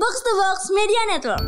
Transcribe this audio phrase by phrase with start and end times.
[0.00, 1.44] Box to Box Media Network.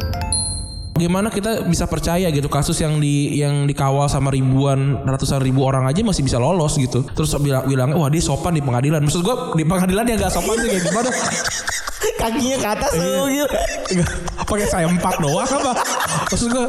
[0.92, 5.88] Gimana kita bisa percaya gitu kasus yang di yang dikawal sama ribuan ratusan ribu orang
[5.88, 7.00] aja masih bisa lolos gitu.
[7.16, 9.00] Terus bilang bilang wah dia sopan di pengadilan.
[9.00, 11.10] Maksud gua di pengadilan yang gak sopan tuh kayak gimana?
[12.20, 13.56] Kakinya ke atas tuh gitu.
[14.44, 15.72] Pakai sayempak doang apa?
[16.28, 16.66] Maksud gua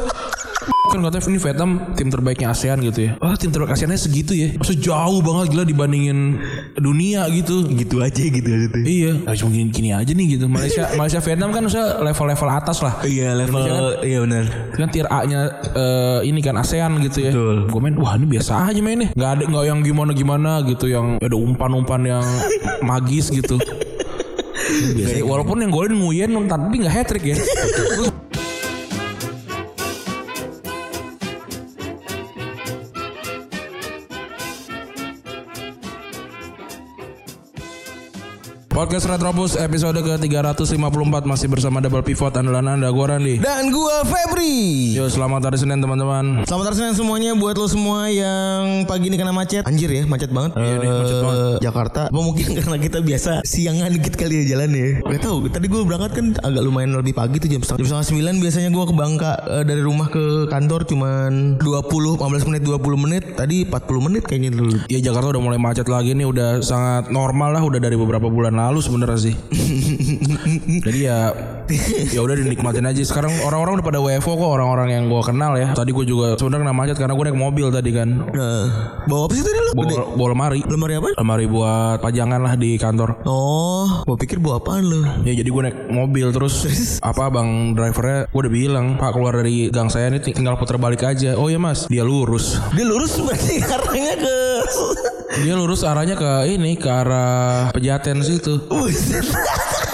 [0.94, 3.12] kan katanya ini Vietnam tim terbaiknya ASEAN gitu ya.
[3.18, 4.54] Wah tim terbaik ASEANnya segitu ya.
[4.54, 6.38] Maksud jauh banget gila dibandingin
[6.78, 7.66] dunia gitu.
[7.66, 8.84] Gitu aja gitu aja tuh.
[8.86, 10.46] Iya, nah, cuma gini, gini aja nih gitu.
[10.46, 12.94] Malaysia, Malaysia Vietnam kan usah level-level atas lah.
[13.02, 13.62] Iya level
[14.06, 14.44] iya benar.
[14.78, 15.40] kan tier A-nya
[15.74, 17.32] eh, ini kan ASEAN gitu ya.
[17.34, 17.56] Betul.
[17.74, 19.08] Gue main wah ini biasa aja mainnya.
[19.18, 22.24] Gak ada nggak yang gimana-gimana gitu yang ada umpan-umpan yang
[22.88, 23.58] magis gitu.
[24.94, 25.26] Biasa.
[25.26, 27.36] Walaupun yang golin Nguyen tapi nggak hat trick ya.
[38.74, 40.74] Podcast Retrobus episode ke-354
[41.22, 43.34] masih bersama Double Pivot andalan Anda gue Randy.
[43.38, 44.90] Dan gua Febri.
[44.90, 46.42] Yo selamat hari Senin teman-teman.
[46.42, 49.62] Selamat hari Senin semuanya buat lo semua yang pagi ini kena macet.
[49.62, 50.58] Anjir ya, macet banget.
[50.58, 51.58] Iya nih, macet Eh, banget.
[51.62, 52.00] Jakarta.
[52.10, 54.88] Apa mungkin karena kita biasa siangan dikit kali ya jalan ya.
[55.06, 55.38] Gak tau.
[55.46, 58.70] Tadi gue berangkat kan agak lumayan lebih pagi tuh jam setengah, jam setengah sembilan biasanya
[58.74, 63.22] gue ke Bangka eh, dari rumah ke kantor cuman 20 15 menit 20 menit.
[63.38, 64.82] Tadi 40 menit kayaknya dulu.
[64.90, 68.63] Ya Jakarta udah mulai macet lagi nih udah sangat normal lah udah dari beberapa bulan
[68.70, 69.34] lalu sebenarnya sih.
[70.86, 71.32] Jadi ya
[72.12, 73.00] ya udah dinikmatin aja.
[73.04, 75.72] Sekarang orang-orang udah pada WFO kok orang-orang yang gua kenal ya.
[75.72, 78.08] Tadi gue juga sebenarnya kena macet karena gue naik mobil tadi kan.
[78.32, 78.64] Nah,
[79.08, 79.72] bawa apa sih tadi lo?
[79.76, 80.60] Bawa, bawa lemari.
[80.64, 81.08] Lemari apa?
[81.16, 83.24] Lemari buat pajangan lah di kantor.
[83.24, 85.00] Oh, gue pikir bawa apaan lo?
[85.24, 86.66] Ya jadi gue naik mobil terus
[87.00, 91.04] apa bang drivernya gue udah bilang Pak keluar dari gang saya ini tinggal putar balik
[91.04, 91.36] aja.
[91.36, 92.60] Oh ya mas dia lurus.
[92.76, 94.36] Dia lurus berarti arahnya ke
[95.42, 98.62] Dia lurus arahnya ke ini ke arah pejaten situ.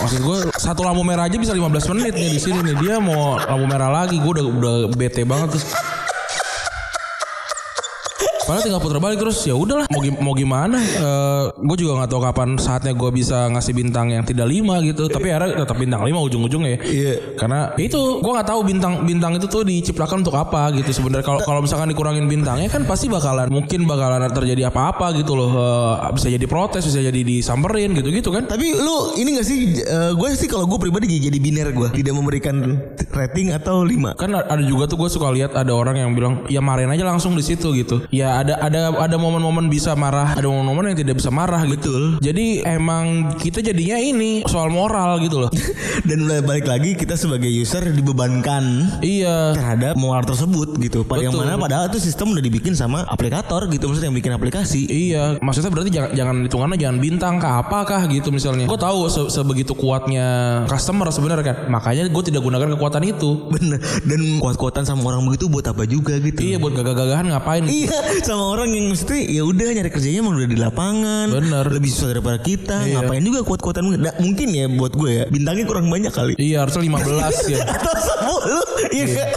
[0.00, 2.76] Maksud gue satu lampu merah aja bisa 15 menit nih di sini nih.
[2.76, 4.20] Dia mau lampu merah lagi.
[4.20, 5.72] Gue udah udah bete banget terus.
[8.50, 10.78] Padahal tinggal putar balik terus ya udahlah mau, mau gimana?
[11.54, 15.06] Gue juga nggak tahu kapan saatnya gue bisa ngasih bintang yang tidak lima gitu.
[15.06, 16.78] Tapi akhirnya tetap bintang lima ujung-ujungnya ya.
[16.90, 17.14] Iya.
[17.38, 21.22] karena itu gue nggak tahu bintang bintang itu tuh diciptakan untuk apa gitu sebenarnya.
[21.22, 25.50] Kalau kalau misalkan dikurangin bintangnya kan pasti bakalan mungkin bakalan terjadi apa-apa gitu loh.
[25.54, 28.50] Eh, bisa jadi protes bisa jadi disamperin gitu gitu kan.
[28.50, 32.14] Tapi lu ini gak sih eh, gue sih kalau gue pribadi jadi biner gue tidak
[32.16, 32.80] memberikan
[33.14, 36.64] rating atau 5 kan ada juga tuh gue suka lihat ada orang yang bilang ya
[36.64, 38.02] marahin aja langsung di situ gitu.
[38.10, 42.64] Ya ada ada ada momen-momen bisa marah ada momen-momen yang tidak bisa marah gitu jadi
[42.66, 45.50] emang kita jadinya ini soal moral gitu loh
[46.08, 51.04] Dan balik lagi kita sebagai user dibebankan iya terhadap moral tersebut gitu.
[51.04, 51.46] Pada yang Betul.
[51.46, 54.88] mana padahal itu sistem udah dibikin sama aplikator gitu maksudnya yang bikin aplikasi.
[54.88, 58.64] Iya, maksudnya berarti jangan jangan hitungannya jangan bintang kah apakah gitu misalnya.
[58.64, 60.26] Gue tahu se- sebegitu kuatnya
[60.66, 61.56] customer sebenarnya kan.
[61.68, 63.30] Makanya gue tidak gunakan kekuatan itu.
[63.52, 63.78] Bener.
[64.06, 66.40] Dan kuat-kuatan sama orang begitu buat apa juga gitu.
[66.40, 67.64] Iya, buat gagah-gagahan ngapain?
[67.68, 71.26] Iya sama orang yang mesti ya udah nyari kerjanya emang udah di lapangan.
[71.34, 71.66] Bener.
[71.66, 72.86] lebih susah daripada kita.
[72.86, 75.24] Ngapain juga kuat-kuatan Nah, mungkin ya buat gue ya.
[75.26, 76.38] Bintangnya kurang banyak kali.
[76.38, 77.58] Iya, harusnya 15 ya.
[77.74, 78.64] atau sepuluh
[78.94, 79.30] iya nggak?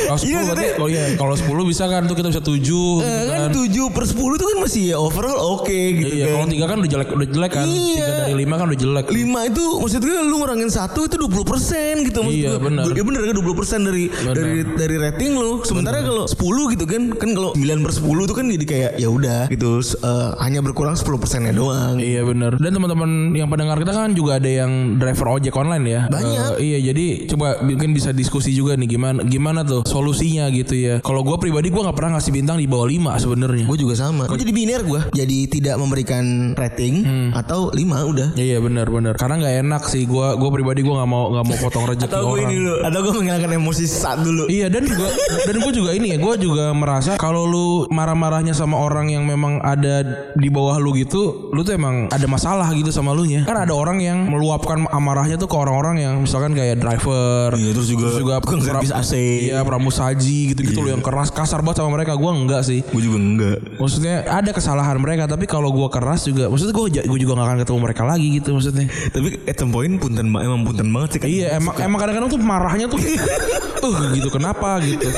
[0.00, 2.58] Kalau 10 Iya, berarti maksudnya- kalau iya, kalau 10 bisa kan tuh kita bisa 7
[2.60, 3.50] gitu Eh, kan kan.
[3.52, 6.76] 7 per 10 itu kan masih ya overall oke gitu Iya, kan kalau 3 kan
[6.78, 7.64] udah jelek udah jelek kan.
[7.64, 8.06] Iya.
[8.06, 9.06] 3 dari 5 kan udah jelek.
[9.06, 12.62] 5 itu maksudnya lu ngurangin satu itu 20% gitu maksud Iya, gue.
[12.62, 12.84] benar.
[12.90, 15.52] Ya bener kan 20% dari dari dari rating lu.
[15.62, 16.38] Sementara kalau 10
[16.68, 20.28] gitu kan kan kalau 9 per 10 itu kan jadi kayak ya udah gitu eh,
[20.38, 21.98] hanya berkurang 10%-nya doang.
[21.98, 22.56] Iya benar.
[22.56, 26.00] Dan teman-teman yang pendengar kita kan juga ada yang driver ojek online ya.
[26.06, 26.56] Banyak.
[26.56, 30.94] Eh, iya, jadi coba mungkin bisa diskusi juga nih gimana gimana tuh solusinya gitu ya.
[31.00, 33.64] Kalau gue pribadi gue nggak pernah ngasih bintang di bawah 5 sebenarnya.
[33.66, 34.24] Gue juga sama.
[34.24, 35.00] Gue jadi biner gue.
[35.12, 36.24] Jadi tidak memberikan
[36.54, 37.30] rating Hmm.
[37.32, 38.28] atau 5 udah.
[38.32, 39.14] Iya iya benar benar.
[39.16, 42.20] Karena nggak enak sih gue gue pribadi gue nggak mau nggak mau potong rezeki Atau
[42.22, 42.46] gue orang.
[42.46, 42.74] ini dulu.
[42.80, 44.44] Atau gue menghilangkan emosi saat dulu.
[44.46, 45.08] Iya dan juga
[45.42, 49.58] dan gue juga ini ya gue juga merasa kalau lu marah-marahnya sama orang yang memang
[49.58, 53.42] ada di bawah lu gitu, lu tuh emang ada masalah gitu sama lu nya.
[53.42, 57.88] Kan ada orang yang meluapkan amarahnya tuh ke orang-orang yang misalkan kayak driver, Iya, terus
[57.88, 59.12] juga tukang pra- servis AC.
[59.48, 62.12] iya pramusaji gitu-gitu loh yang keras kasar banget sama mereka.
[62.20, 62.84] Gue enggak sih.
[62.84, 63.80] Gue juga enggak.
[63.80, 67.58] Maksudnya ada kesalahan mereka tapi kalau gue keras juga, maksudnya gue gue juga gak akan
[67.64, 68.86] ketemu mereka lagi gitu maksudnya.
[68.92, 71.28] Tapi at some point punten emang punten banget sih kan.
[71.32, 73.00] Iya emang emang kadang-kadang tuh marahnya tuh
[73.88, 75.08] uh gitu kenapa gitu.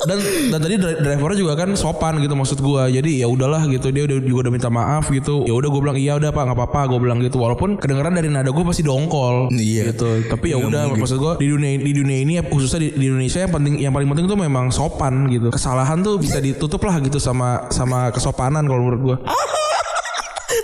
[0.00, 0.18] Dan
[0.48, 2.88] dan tadi dri- drivernya juga kan sopan gitu maksud gua.
[2.88, 5.44] Jadi ya udahlah gitu dia udah juga udah minta maaf gitu.
[5.44, 7.36] Ya udah gue bilang iya udah Pak nggak apa-apa gue bilang gitu.
[7.36, 9.52] Walaupun kedengeran dari nada gue pasti dongkol.
[9.52, 9.92] Iya.
[9.92, 10.30] Gitu.
[10.32, 13.44] Tapi ya udah maksud gua di dunia di dunia ini ya, khususnya di, di Indonesia
[13.44, 15.52] yang penting yang paling penting tuh memang sopan gitu.
[15.52, 19.16] Kesalahan tuh bisa ditutup lah gitu sama sama kesopanan kalau menurut gua.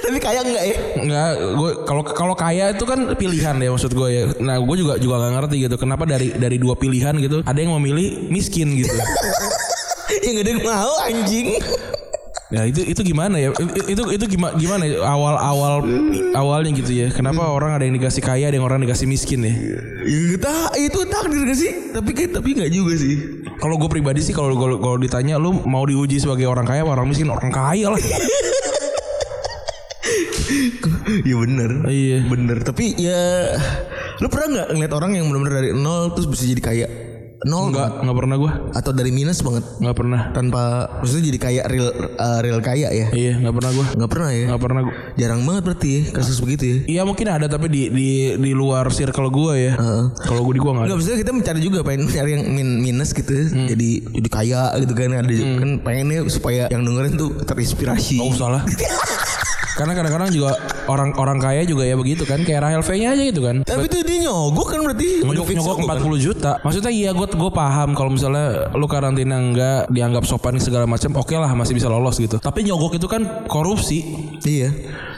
[0.07, 0.77] Tapi kaya enggak ya?
[1.03, 4.23] Enggak, gue kalau kalau kaya itu kan pilihan ya maksud gue ya.
[4.39, 5.77] Nah, gue juga juga gak ngerti gitu.
[5.77, 8.95] Kenapa dari dari dua pilihan gitu, ada yang memilih miskin gitu.
[10.27, 11.59] yang ada yang mau anjing.
[12.47, 13.51] Ya itu itu gimana ya?
[13.91, 15.03] Itu itu gimana gimana ya?
[15.03, 15.83] awal awal
[16.39, 17.11] awalnya gitu ya?
[17.11, 19.51] Kenapa orang ada yang dikasih kaya, ada yang orang dikasih miskin ya?
[20.07, 21.73] Ya, tak, itu takdir gak sih?
[21.91, 23.43] Tapi tapi nggak juga sih.
[23.59, 27.27] Kalau gue pribadi sih kalau kalau ditanya lu mau diuji sebagai orang kaya, orang miskin,
[27.27, 27.99] orang kaya lah.
[31.23, 31.71] ya bener.
[31.87, 32.19] Iya.
[32.27, 32.59] Bener.
[32.61, 33.23] Tapi ya
[34.19, 36.89] lu pernah nggak ngeliat orang yang benar-benar dari nol terus bisa jadi kaya?
[37.45, 38.53] Nol Enggak, enggak pernah gue.
[38.73, 40.21] atau dari minus banget Enggak pernah.
[40.33, 40.63] tanpa
[40.99, 43.07] maksudnya jadi kaya real uh, real kaya ya?
[43.13, 43.87] Iya, enggak pernah gue.
[43.93, 44.45] Nggak pernah ya?
[44.49, 44.95] Enggak pernah gue.
[45.15, 46.77] Jarang banget berarti ya kasus begitu ya.
[46.89, 49.73] Iya mungkin ada tapi di di di luar circle gue ya.
[50.17, 50.81] Kalau gue di gue nggak.
[50.81, 50.89] ada.
[50.89, 54.93] Enggak maksudnya kita mencari juga pengen cari yang min minus gitu jadi jadi kaya gitu
[54.97, 55.29] kan ada
[55.61, 58.17] kan pengennya supaya yang dengerin tuh terinspirasi.
[58.17, 58.63] Nggak usah lah.
[59.77, 60.57] Karena kadang-kadang juga
[60.89, 63.61] orang-orang kaya juga ya begitu kan kayak Rahel V-nya aja gitu kan.
[63.61, 66.01] Tapi itu dia nyogok kan berarti Nyogok, nyogok nyogok kan?
[66.01, 66.53] 40 juta.
[66.65, 71.37] Maksudnya iya gue gue paham kalau misalnya lu karantina enggak dianggap sopan segala macam, oke
[71.37, 72.41] lah masih bisa lolos gitu.
[72.41, 74.01] Tapi nyogok itu kan korupsi.
[74.41, 74.73] Iya.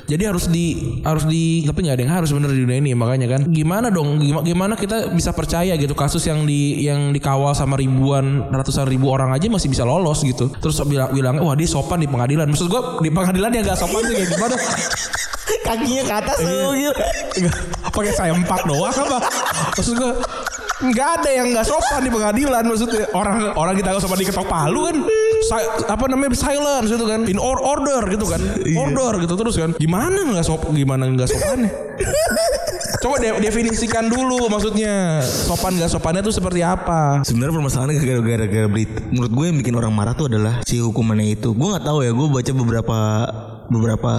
[0.08, 3.28] Jadi harus di harus di tapi nggak ada yang harus bener di dunia ini makanya
[3.28, 3.44] kan.
[3.52, 8.48] Gimana dong gimana, gimana kita bisa percaya gitu kasus yang di yang dikawal sama ribuan
[8.48, 10.48] ratusan ribu orang aja masih bisa lolos gitu.
[10.48, 12.48] Terus bilang bilang wah dia sopan di pengadilan.
[12.48, 14.56] Maksud gua di pengadilan yang nggak sopan tuh kayak gimana?
[15.68, 17.02] Kakinya ke atas tuh gitu.
[17.44, 17.56] Nggak,
[17.92, 19.18] pakai sempak doang apa?
[19.76, 20.12] Maksud gua
[20.78, 23.04] nggak ada yang nggak sopan di pengadilan maksudnya.
[23.10, 24.96] Orang orang kita nggak sopan diketok palu kan.
[25.38, 27.26] Si- apa namanya silence gitu kan.
[27.26, 28.40] In or order gitu kan.
[28.78, 29.70] Order gitu terus kan.
[29.74, 31.70] Gimana nggak sop gimana nggak sopannya?
[32.98, 35.22] Coba de- definisikan dulu maksudnya.
[35.22, 37.22] Sopan nggak sopannya tuh seperti apa?
[37.26, 38.98] Sebenarnya permasalahannya gara-gara gara berita.
[39.10, 41.54] Menurut gue yang bikin orang marah tuh adalah si hukumannya itu.
[41.54, 42.10] Gue nggak tahu ya.
[42.14, 42.98] Gue baca beberapa
[43.68, 44.12] beberapa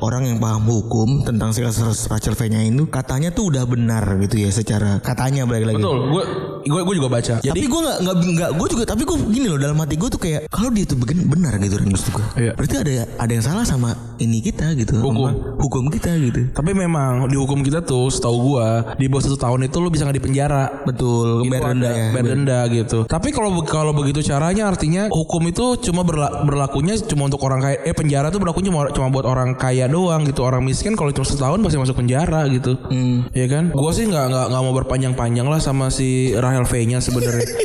[0.00, 4.36] orang yang paham hukum tentang si kasus Rachel V-nya itu katanya tuh udah benar gitu
[4.38, 5.76] ya secara katanya balik lagi.
[5.80, 6.24] betul gue
[6.62, 9.46] gue gue juga baca jadi tapi gue nggak nggak nggak gue juga tapi gue gini
[9.48, 12.26] loh dalam hati gue tuh kayak kalau dia tuh begin benar gitu kan maksud gue.
[12.36, 12.52] Iya.
[12.52, 14.98] Berarti ada ada yang salah sama ini kita gitu.
[14.98, 15.24] Hukum.
[15.24, 16.40] sama hukum kita gitu.
[16.52, 20.04] tapi memang di hukum kita tuh setahu gua di bawah satu tahun itu lu bisa
[20.04, 21.42] nggak dipenjara Betul.
[21.42, 22.06] Itu Bayar denda ya.
[22.12, 22.98] bayar denda gitu.
[23.04, 27.76] Tapi kalau kalau begitu caranya artinya hukum itu cuma berla- berlakunya cuma untuk orang kaya.
[27.82, 30.42] Eh penjara tuh berlakunya cuma, cuma buat orang kaya doang gitu.
[30.42, 32.74] Orang miskin kalau cuma setahun pasti masuk penjara gitu.
[32.90, 33.30] Hmm.
[33.30, 33.64] Iya kan?
[33.70, 37.46] Gua sih nggak nggak nggak mau berpanjang-panjang lah sama si Rahel V-nya sebenarnya.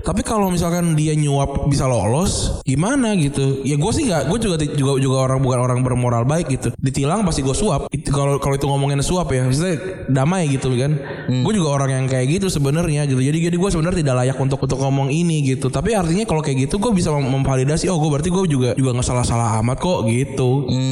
[0.00, 3.60] Tapi kalau misalkan dia nyuap bisa lolos, gimana gitu?
[3.68, 6.68] Ya gue sih nggak, gue juga juga juga orang bukan orang bermoral baik gitu.
[6.80, 7.84] Ditilang pasti gue suap.
[8.08, 9.76] Kalau kalau itu ngomongin suap ya, maksudnya
[10.08, 10.96] damai gitu kan.
[11.28, 13.20] Gue juga orang yang kayak gitu sebenarnya gitu.
[13.20, 15.68] Jadi jadi gue sebenarnya tidak layak untuk untuk ngomong ini gitu.
[15.68, 17.92] Tapi artinya kalau kayak gitu gue bisa mem- memvalidasi.
[17.92, 20.49] Oh gue berarti gue juga juga nggak salah salah amat kok gitu.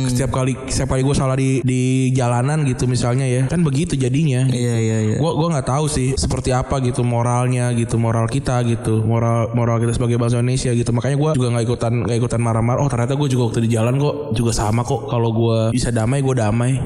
[0.09, 4.47] Setiap kali setiap kali gue salah di di jalanan gitu misalnya ya, kan begitu jadinya.
[4.49, 5.17] Iya iya iya.
[5.21, 9.79] Gua gua nggak tahu sih seperti apa gitu moralnya gitu moral kita gitu moral moral
[9.83, 10.91] kita sebagai bangsa Indonesia gitu.
[10.95, 12.81] Makanya gua juga nggak ikutan nggak ikutan marah-marah.
[12.83, 16.21] Oh ternyata gue juga waktu di jalan kok juga sama kok kalau gua bisa damai
[16.21, 16.73] gue damai.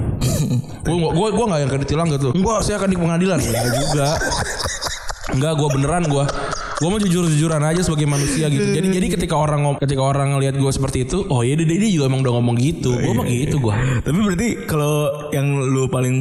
[0.83, 2.29] Gua gua gua nggak yang ditilang gitu.
[2.35, 3.39] Enggak saya akan di pengadilan.
[3.39, 4.19] Juga.
[5.35, 6.27] Enggak gua beneran gua
[6.83, 8.67] Gue mau jujur-jujuran aja sebagai manusia gitu.
[8.67, 12.11] Jadi jadi ketika orang ketika orang ngelihat gue seperti itu, oh iya dia, dia juga
[12.11, 12.91] emang udah ngomong gitu.
[12.93, 13.75] Gue mah gitu gue.
[14.03, 14.95] Tapi berarti kalau
[15.31, 16.17] yang lu paling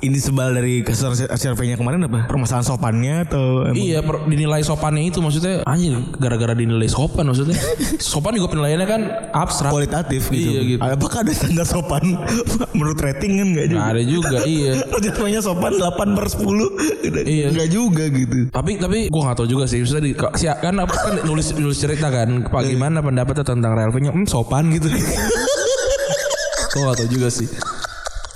[0.00, 0.80] ini sebal dari
[1.28, 2.24] surveinya kemarin apa?
[2.26, 7.58] Permasalahan sopannya atau emang Iya per- dinilai sopannya itu maksudnya anjir gara-gara dinilai sopan maksudnya.
[7.98, 9.00] Sopan juga penilaiannya kan
[9.34, 9.68] abstrak.
[9.68, 10.48] kualitatif gitu.
[10.48, 10.80] Iya, gitu.
[10.80, 12.16] Apakah ada standar sopan
[12.76, 13.80] menurut rating kan enggak juga?
[13.82, 14.72] Nggak ada juga iya.
[15.04, 17.46] Jatuhnya sopan 8 per 10 Iya.
[17.52, 19.82] Enggak juga gitu Tapi tapi gue gak tahu juga sih.
[19.82, 22.46] Maksudnya di, kok- si- kan apa kan nulis nulis cerita kan.
[22.46, 24.14] Pak gimana pendapatnya tentang Relvenya?
[24.14, 24.86] Hmm sopan gitu.
[26.72, 27.48] Gue gak tahu juga sih.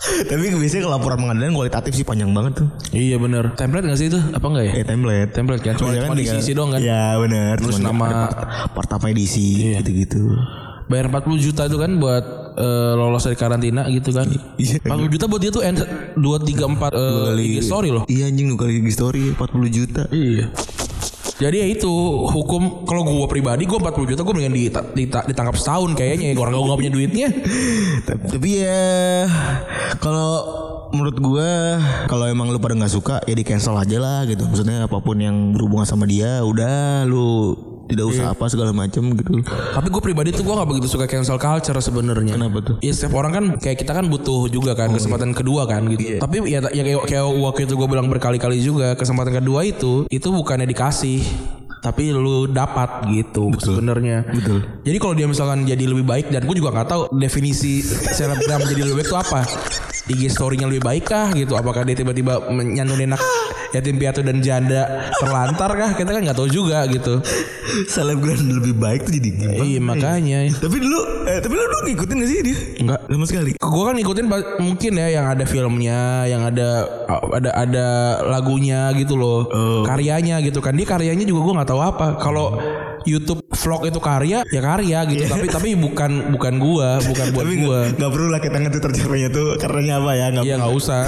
[0.00, 3.53] Tapi biasanya kalau laporan pengadilan kualitatif sih panjang banget tuh Iya bener.
[3.55, 4.19] Template gak sih itu?
[4.19, 4.73] Apa enggak ya?
[4.75, 5.75] Ya template Template kan.
[5.77, 6.81] Cuma, cuma diisi doang kan.
[6.81, 8.29] Ya benar Terus Cuman nama-
[8.75, 10.35] part, part diisi gitu-gitu
[10.91, 12.25] Bayar 40 juta itu kan buat
[12.59, 14.27] eh, lolos dari karantina gitu kan.
[14.59, 14.83] Iya.
[14.83, 18.03] 40 juta buat dia tuh 2 3 4 uh, IG story loh.
[18.11, 20.50] Iya anjing dua kali story 40 juta Iya.
[21.40, 21.88] Jadi ya itu
[22.28, 26.37] hukum kalau gue pribadi gue 40 juta gue mendingan dita- dita- ditangkap setahun kayaknya ya
[26.37, 27.28] orang gue gak punya duitnya.
[28.04, 29.25] tapi, tapi ya
[30.04, 30.30] kalau
[30.92, 31.50] menurut gue
[32.11, 35.16] kalau emang lu pada nggak suka ya di cancel aja lah gitu maksudnya apa pun
[35.23, 37.54] yang berhubungan sama dia udah lu
[37.90, 41.37] tidak usah apa segala macam gitu Tapi gue pribadi tuh gue gak begitu suka cancel
[41.37, 42.35] culture sebenarnya.
[42.38, 42.75] Kenapa tuh?
[42.80, 46.23] Ya setiap orang kan kayak kita kan butuh juga kan kesempatan kedua kan gitu.
[46.23, 50.28] Tapi ya, ya kayak, kayak waktu itu gue bilang berkali-kali juga kesempatan kedua itu itu
[50.30, 51.20] bukannya dikasih.
[51.81, 54.29] Tapi lu dapat gitu sebenarnya.
[54.29, 54.61] Betul.
[54.85, 58.85] Jadi kalau dia misalkan jadi lebih baik dan gue juga nggak tahu definisi selebgram jadi
[58.85, 59.41] lebih baik itu apa.
[60.11, 61.55] IG story-nya lebih baik kah gitu?
[61.55, 63.23] Apakah dia tiba-tiba menyantunin anak
[63.71, 65.91] yatim piatu dan janda terlantar kah?
[65.95, 67.23] Kita kan nggak tahu juga gitu.
[67.87, 69.63] Selebgram lebih baik tuh jadi gimana?
[69.63, 70.39] Iya makanya.
[70.59, 72.59] Tapi dulu, eh, tapi lu dulu ngikutin gak sih dia?
[72.83, 73.01] Enggak.
[73.07, 73.51] Sama sekali.
[73.55, 74.27] Gue kan ngikutin
[74.59, 76.69] mungkin ya yang ada filmnya, yang ada
[77.31, 77.87] ada ada
[78.27, 79.47] lagunya gitu loh,
[79.87, 80.75] karyanya gitu kan.
[80.75, 82.07] Dia karyanya juga gue nggak tahu apa.
[82.19, 82.59] Kalau
[83.07, 85.23] YouTube vlog itu karya, ya karya gitu.
[85.31, 87.81] Tapi tapi bukan bukan gua, bukan buat Tapi gua.
[87.95, 90.27] nggak perlu lah kita nge tercapainya tuh karenanya apa ya?
[90.35, 91.03] Nggak Iya nggak usah.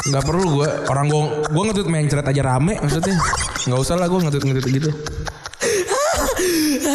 [0.00, 1.20] Nggak perlu gue orang gue
[1.52, 3.20] gue ngetweet mencret aja rame maksudnya
[3.68, 4.90] nggak usah lah gue ngetweet ngetweet gitu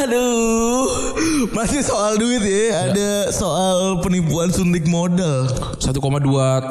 [0.05, 0.85] Aduh,
[1.49, 2.93] masih soal duit ya.
[2.93, 5.49] Ada soal penipuan suntik modal.
[5.81, 5.97] 1,2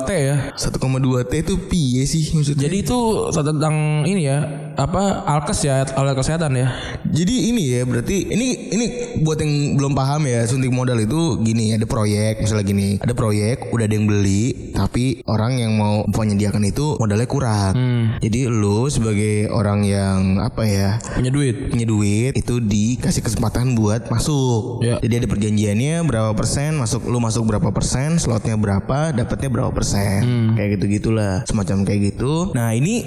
[0.07, 2.67] t ya 1,2 T itu piye sih maksudnya?
[2.67, 2.99] jadi itu
[3.31, 4.39] tentang ini ya
[4.75, 6.69] apa alkes ya alat kesehatan ya
[7.05, 8.87] Jadi ini ya berarti ini ini
[9.23, 13.71] buat yang belum paham ya suntik modal itu gini ada proyek misalnya gini ada proyek
[13.71, 17.73] udah ada yang beli tapi orang yang mau menyediakan itu modalnya kurang.
[18.19, 24.11] Jadi lu sebagai orang yang apa ya punya duit punya duit itu dikasih kesempatan buat
[24.11, 24.83] masuk.
[24.83, 24.99] Ya.
[24.99, 30.55] Jadi ada perjanjiannya berapa persen masuk lu masuk berapa persen slotnya berapa dapatnya berapa persen
[30.59, 32.51] kayak gitu gitulah semacam kayak gitu.
[32.57, 33.05] Nah ini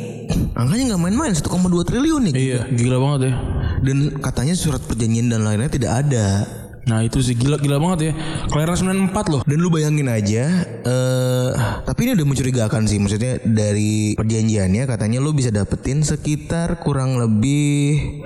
[0.56, 2.34] angkanya nggak main-main 1,2 triliun nih.
[2.36, 3.34] iya gila banget ya
[3.78, 6.26] Dan katanya surat perjanjian dan lainnya tidak ada.
[6.84, 8.12] nah itu sih gila gila banget ya
[8.48, 11.50] kelahiran 94 loh Dan lu bayangin aja, eh
[11.84, 12.96] tapi ini udah mencurigakan sih.
[12.96, 18.24] Maksudnya dari perjanjiannya katanya lu bisa dapetin sekitar kurang lebih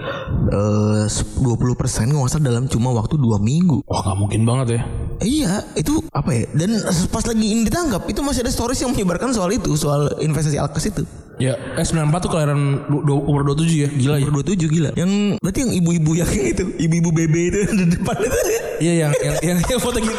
[0.47, 1.41] eh 20
[1.73, 3.81] persen dalam cuma waktu dua minggu.
[3.83, 4.81] wah nggak mungkin banget ya
[5.21, 6.49] Iya, itu apa ya?
[6.49, 6.81] Dan
[7.13, 10.89] pas lagi ini ditangkap, itu masih ada stories yang menyebarkan soal itu, soal investasi Alkes
[10.89, 11.05] itu.
[11.41, 12.59] Ya eh 94 tuh kelahiran
[13.01, 14.89] umur 27 ya gila ya Umur 27 gila.
[14.93, 18.37] Yang berarti yang ibu-ibu yang itu, ibu-ibu bebe itu di depan itu.
[18.79, 20.13] iya yang yang yang, yang foto gitu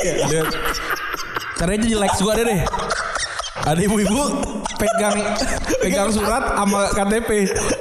[0.00, 0.42] Iya.
[1.54, 2.60] caranya jadi likes gua ada deh
[3.60, 4.16] ada ibu-ibu
[4.74, 5.12] pegang
[5.78, 7.28] pegang surat sama KTP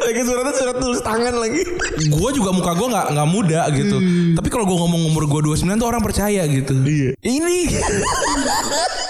[0.02, 1.64] Lagi suratnya surat tulis tangan lagi.
[2.02, 3.98] gue juga muka gue nggak nggak muda gitu
[4.36, 7.16] tapi kalau gue ngomong umur gue 29 tuh orang percaya gitu Iya.
[7.22, 7.72] ini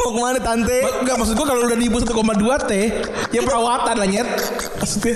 [0.00, 0.78] Mau ke mana tante?
[1.04, 2.08] Enggak maksud gue kalau udah nipu 1,2
[2.64, 2.72] T
[3.36, 4.28] Ya perawatan lah nyet.
[4.80, 5.14] Maksudnya.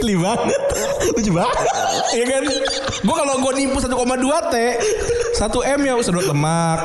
[0.00, 0.62] Geli banget.
[1.18, 1.58] Lucu banget.
[2.14, 2.42] Iya kan?
[3.00, 3.90] Gue kalau gue nipu 1,2
[4.52, 4.56] T
[5.40, 6.78] 1 M ya sedot lemak.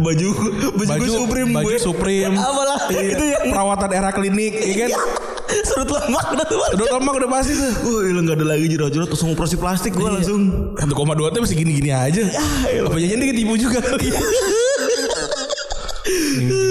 [0.00, 0.28] Baju
[0.76, 1.76] baju, Baju Supreme Baju gue.
[1.80, 2.34] Supreme.
[2.36, 4.90] Apalah itu yang Perawatan era klinik Iya kan?
[5.66, 6.60] Surut lemak udah tuh.
[6.74, 7.72] Sedot lemak udah pasti tuh.
[7.86, 10.74] Wah, gila nggak ada lagi jerat-jerat langsung operasi plastik gue langsung.
[10.78, 12.22] 1,2 T masih gini-gini aja.
[12.86, 14.10] Apa jangan dia ketipu juga kali.
[14.10, 14.69] Ini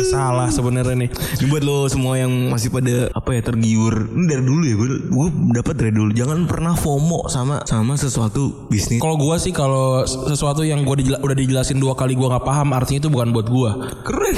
[0.10, 4.10] salah sebenarnya nih Ini buat lo semua yang masih pada apa ya tergiur.
[4.10, 6.12] Ini dari dulu ya gue gue dapat dari dulu.
[6.12, 8.98] Jangan pernah FOMO sama sama sesuatu bisnis.
[8.98, 12.74] Kalau gua sih kalau sesuatu yang gua dijela- udah dijelasin dua kali gua nggak paham
[12.74, 13.72] artinya itu bukan buat gua.
[14.02, 14.36] Keren.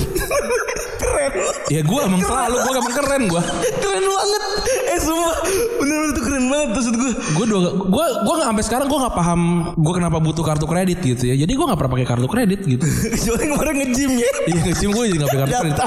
[1.02, 1.32] keren.
[1.70, 3.42] Ya gua emang selalu gua emang keren gua.
[3.80, 4.44] Keren banget.
[4.92, 5.36] Eh sumpah
[5.80, 7.12] bener-bener tuh banget maksud gue.
[7.32, 9.42] Gua dua gua gua nggak sampai sekarang gua nggak paham
[9.80, 11.36] gua kenapa butuh kartu kredit gitu ya.
[11.40, 12.84] Jadi gua nggak pernah pakai kartu kredit gitu.
[13.16, 14.32] Kecuali kemarin nge-gym ya.
[14.52, 15.80] Iya sih gue jadi nggak pakai kartu kredit.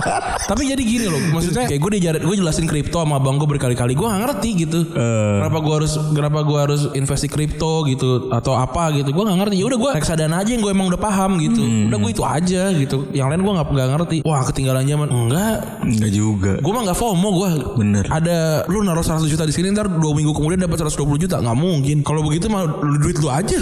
[0.44, 3.96] Tapi jadi gini loh, maksudnya kayak gue dijar, gue jelasin kripto sama abang gue berkali-kali,
[3.96, 4.80] gue nggak ngerti gitu.
[4.92, 9.54] Kenapa gue harus kenapa gue harus investasi kripto gitu atau apa gitu, gue nggak ngerti.
[9.60, 11.60] Ya udah gue reksadana aja yang gue emang udah paham gitu.
[11.88, 13.08] Udah gue itu aja gitu.
[13.12, 14.16] Yang lain gue nggak nggak ngerti.
[14.24, 15.08] Wah ketinggalan zaman.
[15.08, 16.52] Enggak, Enggak juga.
[16.60, 17.50] gue mah nggak FOMO gue.
[17.80, 18.04] Bener.
[18.08, 18.36] Ada
[18.68, 22.02] lu naruh 100 juta di sini ntar dua minggu kemudian dapat 120 juta nggak mungkin.
[22.06, 23.58] Kalau begitu mah lu duit lu aja.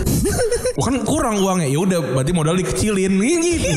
[0.83, 1.69] kan kurang uangnya.
[1.69, 3.13] Ya udah berarti modal dikecilin.
[3.21, 3.71] Gitu.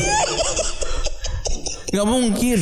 [1.96, 2.60] Gak mungkin.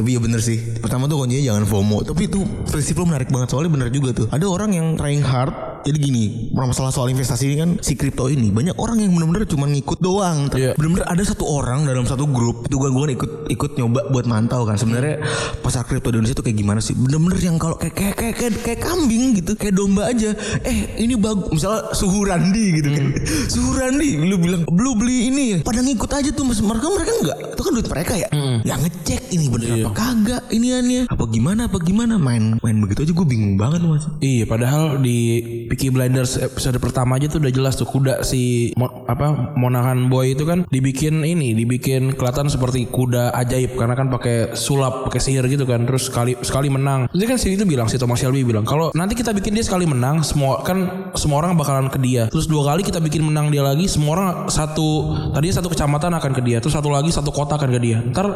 [0.00, 0.56] Tapi ya bener sih.
[0.80, 2.00] Pertama tuh kuncinya jangan FOMO.
[2.08, 2.40] Tapi itu
[2.72, 4.26] prinsip lo menarik banget soalnya bener juga tuh.
[4.32, 5.52] Ada orang yang trying hard.
[5.80, 9.64] Jadi gini, masalah soal investasi ini kan si kripto ini banyak orang yang bener-bener cuma
[9.64, 10.52] ngikut doang.
[10.52, 10.76] Iya.
[10.76, 14.68] Bener-bener ada satu orang dalam satu grup itu gue gue ikut ikut nyoba buat mantau
[14.68, 14.76] kan.
[14.76, 15.24] Sebenarnya
[15.64, 16.92] pasar kripto di Indonesia tuh kayak gimana sih?
[16.92, 20.36] Bener-bener yang kalau kayak kayak kayak kayak, kayak kambing gitu, kayak domba aja.
[20.68, 21.48] Eh ini bagus.
[21.48, 23.06] Misalnya suhu Randi gitu kan.
[23.56, 25.58] Suhu Randi, lu bilang lu beli ini ya.
[25.64, 27.38] Pada ngikut aja tuh mas mereka mereka enggak.
[27.56, 28.28] Itu kan duit mereka ya.
[28.68, 31.10] Ya ngecek ini bener apa kagak iniannya.
[31.10, 34.06] Apa gimana apa gimana main main begitu aja gue bingung banget mas.
[34.20, 39.04] Iya, padahal di Peaky Blinders episode pertama aja tuh udah jelas tuh kuda si mo-
[39.06, 44.54] apa Monahan Boy itu kan dibikin ini, dibikin kelihatan seperti kuda ajaib karena kan pakai
[44.54, 45.84] sulap, pakai sihir gitu kan.
[45.84, 47.06] Terus sekali sekali menang.
[47.10, 49.84] Jadi kan si itu bilang si Thomas Shelby bilang kalau nanti kita bikin dia sekali
[49.84, 52.26] menang, semua kan semua orang bakalan ke dia.
[52.30, 56.32] Terus dua kali kita bikin menang dia lagi, semua orang satu tadinya satu kecamatan akan
[56.36, 57.98] ke dia, terus satu lagi satu kota akan ke dia.
[58.00, 58.26] Ntar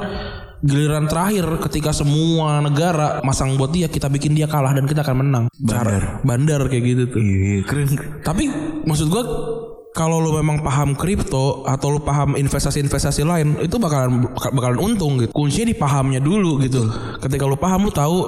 [0.65, 5.17] giliran terakhir ketika semua negara masang buat dia kita bikin dia kalah dan kita akan
[5.21, 5.45] menang.
[5.61, 6.25] Bandar.
[6.25, 7.21] bandar kayak gitu tuh.
[7.21, 7.89] Iya keren.
[8.25, 8.45] Tapi
[8.89, 9.25] maksud gua
[9.95, 15.31] kalau lu memang paham kripto atau lu paham investasi-investasi lain itu bakalan bakalan untung gitu.
[15.31, 16.91] Kuncinya di pahamnya dulu gitu.
[17.23, 18.19] Ketika lu paham lu tahu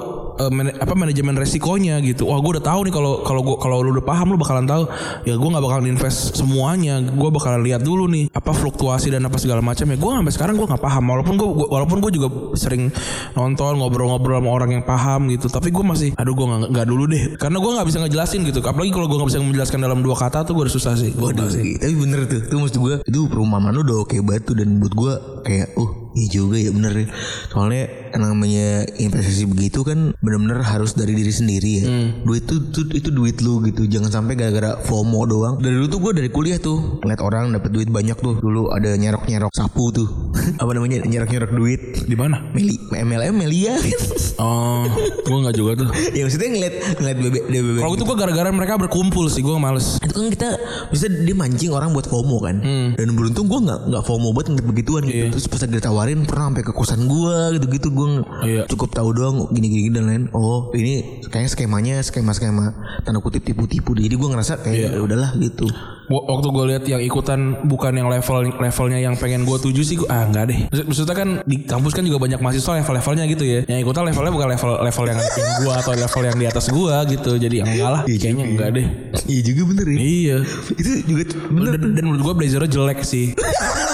[0.41, 2.25] eh, mana- apa manajemen resikonya gitu.
[2.27, 4.83] Wah, gue udah tahu nih kalau kalau gua kalau lu udah paham lu bakalan tahu
[5.23, 6.99] ya gua nggak bakalan invest semuanya.
[7.13, 9.95] Gua bakalan lihat dulu nih apa fluktuasi dan apa segala macam ya.
[9.95, 12.27] Gua sampai sekarang gua nggak paham walaupun gua gua- walaupun gua juga
[12.57, 12.89] sering
[13.37, 15.47] nonton ngobrol-ngobrol sama orang yang paham gitu.
[15.47, 17.37] Tapi gua masih aduh gua nggak dulu deh.
[17.37, 18.59] Karena gua nggak bisa ngejelasin gitu.
[18.65, 21.13] Apalagi kalau gua nggak bisa menjelaskan dalam dua kata tuh gua udah susah sih.
[21.13, 24.55] Gua Waduh, tapi bener tuh, tuh maksud gue itu perumpamaan lu udah oke banget tuh
[24.55, 25.13] dan buat gue
[25.43, 27.07] kayak, oh iya juga ya bener ya.
[27.51, 27.83] Soalnya
[28.19, 31.85] namanya investasi begitu kan bener-bener harus dari diri sendiri ya.
[32.21, 35.55] Duit itu, itu itu duit lu gitu, jangan sampai gara-gara FOMO doang.
[35.57, 38.37] Dari dulu tuh gue dari kuliah tuh ngeliat orang dapat duit banyak tuh.
[38.37, 40.07] Dulu ada nyerok-nyerok sapu tuh,
[40.61, 41.81] apa namanya nyerok-nyerok duit.
[42.07, 42.39] di mana?
[42.51, 43.75] Meli, MLM Melia
[44.39, 44.85] Oh,
[45.25, 45.89] gua nggak juga tuh.
[46.13, 49.97] ya maksudnya ngeliat ngeliat bebek bebek Kalau itu gua gara-gara mereka berkumpul sih, gua males.
[49.99, 50.49] itu kan kita
[50.89, 52.57] bisa dia mancing orang buat FOMO kan
[52.95, 56.49] dan beruntung gue nggak nggak FOMO buat ngeliat begituan gitu terus pas lagi ditawarin pernah
[56.49, 58.63] sampai ke kosan gue gitu gitu gue Iya.
[58.65, 62.71] cukup tahu doang gini gini dan lain oh ini kayaknya skemanya skema skema
[63.01, 65.67] tanda kutip tipu tipu jadi gue ngerasa kayak ya udahlah gitu
[66.07, 69.99] Wa- Waktu gue lihat yang ikutan bukan yang level levelnya yang pengen gue tuju sih,
[69.99, 70.59] gua, ah nggak deh.
[70.65, 73.59] Maksud- Maksudnya kan di kampus kan juga banyak mahasiswa level-levelnya gitu ya.
[73.67, 76.95] Yang ikutan levelnya bukan level level yang, yang gue atau level yang di atas gue
[77.11, 77.31] gitu.
[77.37, 78.87] Jadi yang enggak lah, kayaknya enggak deh.
[79.27, 80.37] iya juga bener ya Iya.
[80.73, 83.35] itu juga bener Dan, dan menurut gue blazernya jelek sih.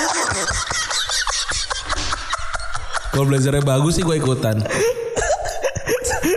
[3.13, 4.57] Kalau blazernya bagus sih gue ikutan.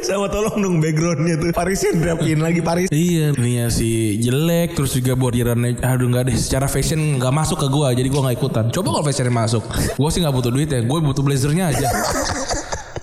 [0.06, 5.18] sama tolong dong backgroundnya tuh Parisian rapin lagi Paris Iya, nih si jelek terus juga
[5.18, 8.64] bordirannya aduh nggak deh secara fashion nggak masuk ke gua jadi gua nggak ikutan.
[8.70, 9.66] Coba kalau fashionnya masuk,
[9.98, 11.90] gua sih nggak butuh duit ya, gue butuh blazernya aja.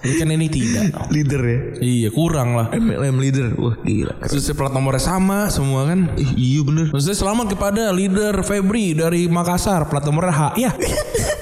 [0.04, 0.92] Kan ini tidak.
[1.16, 2.68] leader ya Iya kurang lah.
[2.76, 6.12] MLM leader wah gila Terus plat nomornya sama semua kan.
[6.20, 10.42] Ih, iya bener Maksudnya selamat kepada leader Febri dari Makassar plat nomornya H.
[10.60, 10.72] Ya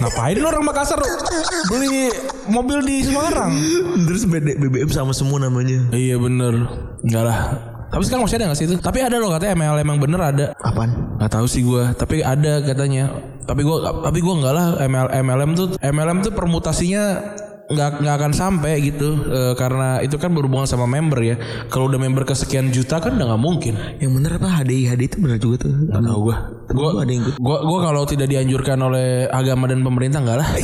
[0.02, 0.98] ngapain orang Makassar
[1.70, 2.10] beli
[2.50, 3.54] mobil di Semarang?
[4.06, 6.70] terus BBM sama semua namanya Iya bener.
[7.02, 7.40] Enggak lah.
[7.92, 8.76] Tapi sekarang masih ada gak sih itu?
[8.80, 10.46] Tapi ada loh katanya MLM yang bener ada.
[10.64, 13.12] apaan Gak tahu sih gue, tapi ada katanya.
[13.44, 14.80] Tapi gue, tapi gue enggak lah.
[14.80, 17.20] ML, MLM tuh, MLM tuh permutasinya
[17.72, 21.36] nggak nggak akan sampai gitu Eh, karena itu kan berhubungan sama member ya.
[21.72, 23.74] Kalau udah member kesekian juta kan udah nggak mungkin.
[24.04, 25.74] Yang bener apa HDI HDI itu bener juga tuh.
[25.88, 26.38] Gak tahu gue.
[26.72, 30.50] Gue gua ada yang gue gue kalau tidak dianjurkan oleh agama dan pemerintah enggak lah.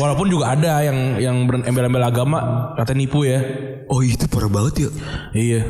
[0.00, 3.44] Walaupun juga ada yang yang berembel-embel agama kata nipu ya.
[3.92, 4.90] Oh itu parah banget ya.
[5.36, 5.60] Iya.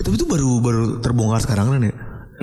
[0.00, 1.93] Tapi itu baru baru terbongkar sekarang kan ya.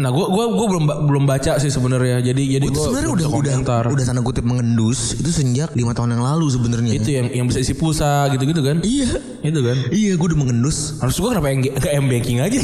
[0.01, 2.25] Nah, gue gua gua belum belum baca sih sebenarnya.
[2.25, 3.53] Jadi jadi Itu gue sebenarnya udah udah
[3.87, 6.91] udah tanda kutip mengendus itu sejak lima tahun yang lalu sebenarnya.
[6.97, 8.81] itu yang yang bisa isi pulsa gitu-gitu kan?
[8.81, 9.21] Iya.
[9.41, 9.77] Itu kan.
[9.89, 10.97] Iya, gue udah mengendus.
[10.97, 12.59] Harus gue kenapa yang ke M banking aja?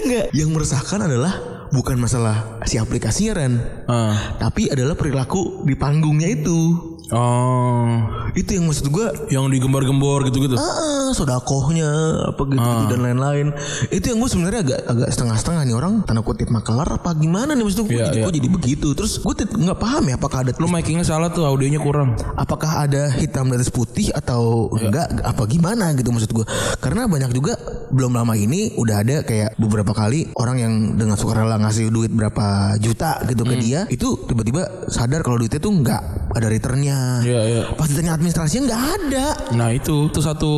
[0.00, 0.26] Enggak.
[0.32, 1.34] Yang meresahkan adalah
[1.68, 3.54] bukan masalah si aplikasinya Ren,
[3.86, 4.38] Ah.
[4.38, 6.58] tapi adalah perilaku di panggungnya itu.
[7.06, 8.02] Oh,
[8.34, 10.58] Itu yang maksud gue yang digembar-gembor gitu-gitu.
[10.58, 10.64] Ah,
[11.12, 11.88] sodakohnya
[12.30, 13.46] apa gitu, dan lain-lain.
[13.88, 17.62] Itu yang gue sebenarnya agak agak setengah-setengah nih orang tanda kutip makelar apa gimana nih
[17.62, 18.88] maksud gue Iya, jadi, kok jadi begitu.
[18.94, 22.16] Terus gue nggak paham ya apakah ada Lu makingnya salah tuh, audionya kurang.
[22.34, 24.88] apakah ada hitam atas putih atau Iya.
[24.88, 26.46] enggak apa gimana gitu maksud gue.
[26.78, 27.54] Karena banyak juga
[27.90, 32.76] belum lama ini udah ada kayak beberapa kali orang yang dengan sukarela ngasih duit berapa
[32.78, 33.52] juta gitu Hmm.
[33.52, 37.22] ke dia itu tiba-tiba sadar kalau duitnya tuh nggak ada returnnya.
[37.22, 37.62] Iya, iya.
[37.72, 39.26] Pas ditanya administrasinya nggak ada.
[39.52, 40.52] Nah itu itu satu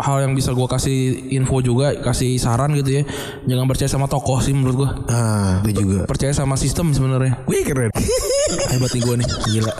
[0.00, 0.98] hal yang bisa gue kasih
[1.34, 3.02] info juga, kasih saran gitu ya.
[3.46, 4.90] Jangan percaya sama tokoh sih menurut gue.
[5.10, 6.08] Ah, itu juga.
[6.08, 7.42] Percaya sama sistem sebenarnya.
[7.44, 7.90] Wih keren.
[8.72, 9.74] Hebat nih gue nih, gila.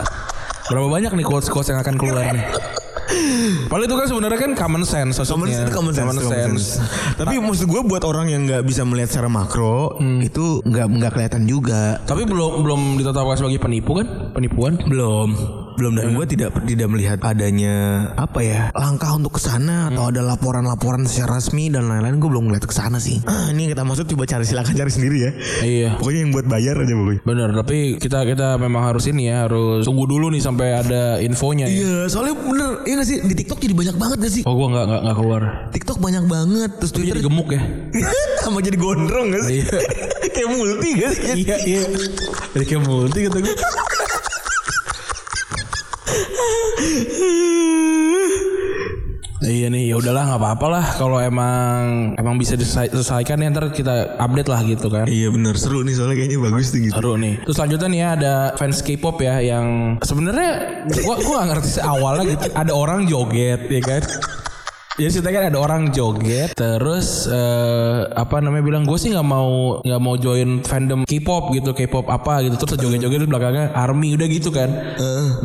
[0.67, 2.43] Berapa banyak nih quotes-quotes yang akan keluar nih?
[3.71, 6.65] Padahal itu kan sebenarnya kan common sense Common sense, common sense, common sense.
[7.15, 11.43] Tapi maksud gue buat orang yang nggak bisa melihat secara makro itu nggak nggak kelihatan
[11.47, 12.03] juga.
[12.03, 14.35] Tapi belum belum ditetapkan sebagai penipu kan?
[14.35, 14.75] Penipuan?
[14.83, 15.33] Belum,
[15.77, 20.25] belum dan gue tidak tidak melihat adanya apa ya langkah untuk ke sana atau ada
[20.25, 22.17] laporan-laporan secara resmi dan lain-lain.
[22.17, 23.21] Gue belum melihat ke sana sih.
[23.29, 25.31] Ah, ini kita maksud coba cari silakan cari sendiri ya.
[25.61, 25.89] Iya.
[26.01, 27.21] Pokoknya yang buat bayar aja pokoknya.
[27.21, 31.69] Bener, tapi kita kita memang harus ini ya, harus tunggu dulu nih sampai ada infonya
[31.69, 31.77] ya.
[31.77, 34.43] Iya, soalnya bener, iya gak sih di TikTok jadi banyak banget gak sih?
[34.49, 35.41] Oh gua nggak nggak keluar.
[35.69, 37.61] TikTok banyak banget, terus Twitter jadi gemuk ya.
[38.43, 39.61] sama jadi gondrong gak sih?
[39.61, 39.77] Iya.
[40.35, 41.33] Kayak multi gak sih?
[41.45, 41.81] iya iya.
[42.53, 43.55] Jadi kayak multi kata gue.
[49.37, 53.69] Iya nih, ya udahlah nggak apa-apa lah kalau emang emang bisa disel- diselesaikan ya ntar
[53.69, 55.05] kita update lah gitu kan.
[55.05, 56.97] Iya bener seru nih soalnya kayaknya bagus tuh gitu.
[56.97, 57.37] Seru nih.
[57.45, 60.51] Terus selanjutnya nih ya ada fans K-pop ya yang sebenarnya
[61.05, 64.01] gua gua gak ngerti awalnya gitu ada orang joget ya kan.
[64.97, 69.77] Ya ceritanya kan ada orang joget terus eh, apa namanya bilang gue sih nggak mau
[69.85, 72.57] nggak mau join fandom K-pop gitu K-pop apa gitu.
[72.57, 74.73] Terus joget-joget terus belakangnya army udah gitu kan.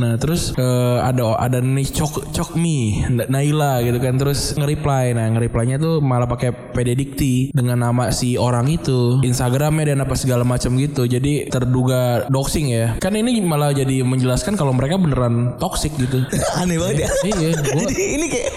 [0.00, 4.16] Nah terus eh, ada ada nih cok cok mi Naila gitu kan.
[4.16, 5.12] Terus nge-reply.
[5.12, 9.20] Nah nge-reply-nya tuh malah pakai PD Dikti dengan nama si orang itu.
[9.20, 11.04] Instagramnya dan apa segala macam gitu.
[11.04, 12.96] Jadi terduga doxing ya.
[13.04, 16.24] Kan ini malah jadi menjelaskan kalau mereka beneran toxic gitu.
[16.64, 17.10] Aneh banget ya.
[17.28, 18.50] iya gua, Jadi ini kayak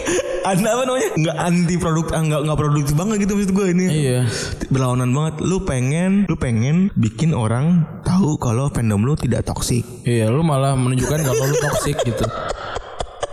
[0.46, 1.10] anda apa namanya?
[1.18, 3.86] Nggak anti produk ah, nggak nggak produktif banget gitu maksud gue ini.
[3.90, 4.20] Iya.
[4.70, 5.36] Berlawanan banget.
[5.42, 10.78] Lu pengen lu pengen bikin orang tahu kalau fandom lu tidak toksik iya lu malah
[10.78, 12.26] menunjukkan kalau lu toxic gitu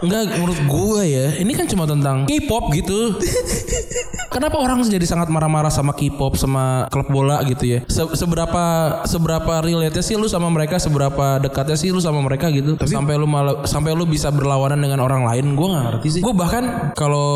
[0.02, 3.14] Enggak menurut gue ya Ini kan cuma tentang K-pop gitu.
[4.32, 7.78] Kenapa orang jadi sangat marah-marah sama K-pop Sama klub bola gitu ya?
[7.86, 8.62] Se- Seberapa
[9.04, 10.80] Seberapa relate sih lu sama mereka?
[10.80, 12.74] Seberapa dekatnya sih lu sama mereka gitu?
[12.82, 15.52] Sampai lu malah Sampai lu bisa berlawanan dengan orang lain?
[15.52, 16.22] Gue gak ngerti sih.
[16.24, 17.28] Gue bahkan Kalau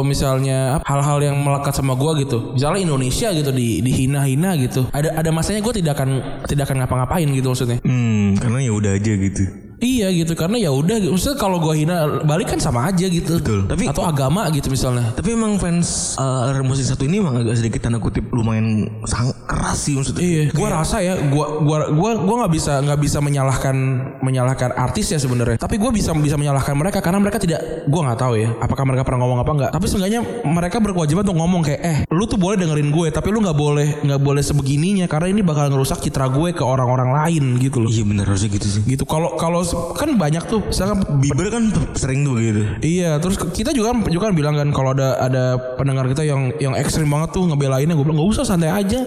[0.00, 5.30] misalnya Hal-hal yang melekat sama gue gitu Misalnya Indonesia gitu di Dihina-hina gitu Ada ada
[5.34, 6.10] masanya gue tidak akan
[6.46, 7.78] Tidak akan ngapa-ngapain gitu maksudnya.
[7.82, 9.44] Hmm karena ya udah aja gitu
[9.84, 13.36] Iya gitu karena ya udah maksudnya kalau gua hina balik kan sama aja gitu.
[13.36, 13.68] Betul.
[13.68, 15.12] Tapi- atau agama gitu misalnya.
[15.12, 19.76] tapi emang fans uh, musik satu ini emang agak sedikit tanda kutip lumayan sangat keras
[19.76, 23.76] sih maksudnya Iya, gua rasa ya gua gua gua gua nggak bisa nggak bisa menyalahkan
[24.24, 25.60] menyalahkan artis ya sebenarnya.
[25.60, 29.02] Tapi gua bisa bisa menyalahkan mereka karena mereka tidak gua nggak tahu ya apakah mereka
[29.04, 29.70] pernah ngomong apa enggak.
[29.76, 33.42] Tapi seenggaknya mereka berkewajiban untuk ngomong kayak eh lu tuh boleh dengerin gue tapi lu
[33.42, 37.82] nggak boleh nggak boleh sebegininya karena ini bakal ngerusak citra gue ke orang-orang lain gitu
[37.82, 37.90] loh.
[37.90, 42.22] iya benar harusnya gitu sih Gitu kalau kalau kan banyak tuh misalkan Bieber kan sering
[42.22, 42.62] tuh gitu.
[42.80, 46.74] Iya, terus kita juga juga kan bilang kan kalau ada ada pendengar kita yang yang
[46.78, 49.04] ekstrim banget tuh ngebelainnya gue bilang nggak usah santai aja,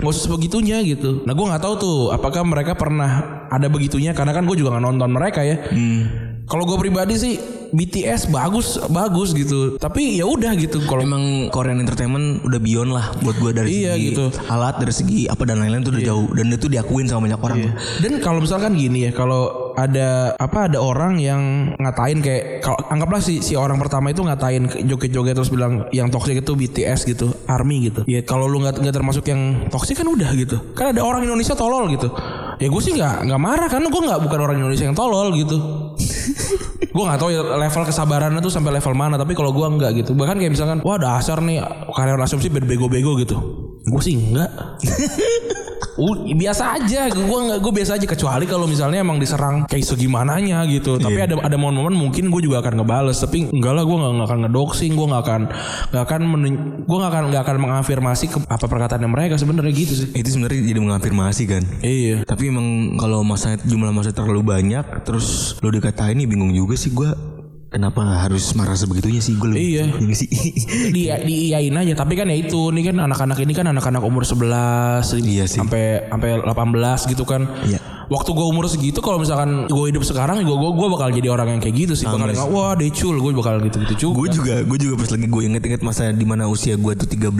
[0.00, 1.24] nggak usah sebegitunya gitu.
[1.24, 4.12] Nah gue nggak tahu tuh apakah mereka pernah ada begitunya?
[4.12, 5.56] Karena kan gue juga nggak nonton mereka ya.
[6.46, 11.80] Kalau gue pribadi sih BTS bagus bagus gitu, tapi ya udah gitu kalau Emang Korean
[11.80, 14.24] Entertainment udah beyond lah buat gue dari Iya, segi gitu.
[14.46, 17.58] alat dari segi apa dan lain-lain tuh udah jauh dan itu diakuin sama banyak orang.
[17.98, 23.24] Dan kalau misalkan gini ya, kalau ada apa ada orang yang ngatain kayak kalau anggaplah
[23.24, 27.88] si si orang pertama itu ngatain joget-joget terus bilang yang toksik itu BTS gitu, ARMY
[27.88, 28.00] gitu.
[28.04, 30.60] Ya kalau lu nggak nggak termasuk yang toksik kan udah gitu.
[30.76, 32.12] Kan ada orang Indonesia tolol gitu.
[32.60, 35.81] Ya gue sih nggak nggak marah karena gue nggak bukan orang Indonesia yang tolol gitu.
[36.92, 40.12] Gue nggak tahu ya level kesabarannya tuh sampai level mana tapi kalau gue nggak gitu.
[40.12, 43.36] Bahkan kayak misalkan wah dasar nih karyawan asumsi bego-bego gitu.
[43.82, 44.50] Gue sih enggak
[45.98, 50.64] Uh, biasa aja, gue nggak gue biasa aja kecuali kalau misalnya emang diserang kayak segimananya
[50.68, 50.96] gitu.
[50.96, 53.20] Tapi ada ada momen-momen mungkin gue juga akan ngebales.
[53.20, 55.42] Tapi enggak lah, gue nggak akan ngedoxing, gue nggak akan
[55.92, 56.20] nggak akan
[56.88, 60.08] gue nggak akan nggak akan mengafirmasi ke apa perkataan mereka sebenarnya gitu sih.
[60.16, 61.62] Itu sebenarnya jadi mengafirmasi kan.
[61.84, 62.24] Iya.
[62.24, 66.94] Tapi emang kalau masa jumlah masa terlalu banyak terus lo dikatain nih bingung juga sih
[66.94, 67.41] gue
[67.72, 69.84] kenapa harus marah sebegitunya sih gue Iya.
[70.12, 70.28] sih.
[70.92, 75.16] di diiyain aja tapi kan ya itu nih kan anak-anak ini kan anak-anak umur 11
[75.18, 75.56] Iya sih.
[75.56, 77.80] sampai sampai 18 gitu kan Iya.
[78.12, 81.60] Waktu gue umur segitu kalau misalkan gue hidup sekarang gue gue bakal jadi orang yang
[81.64, 82.04] kayak gitu sih.
[82.04, 84.14] Bakal nggak wah decul gue bakal gitu gitu juga.
[84.20, 87.32] Gue juga gue juga pas lagi gue inget-inget masa di mana usia gue tuh 13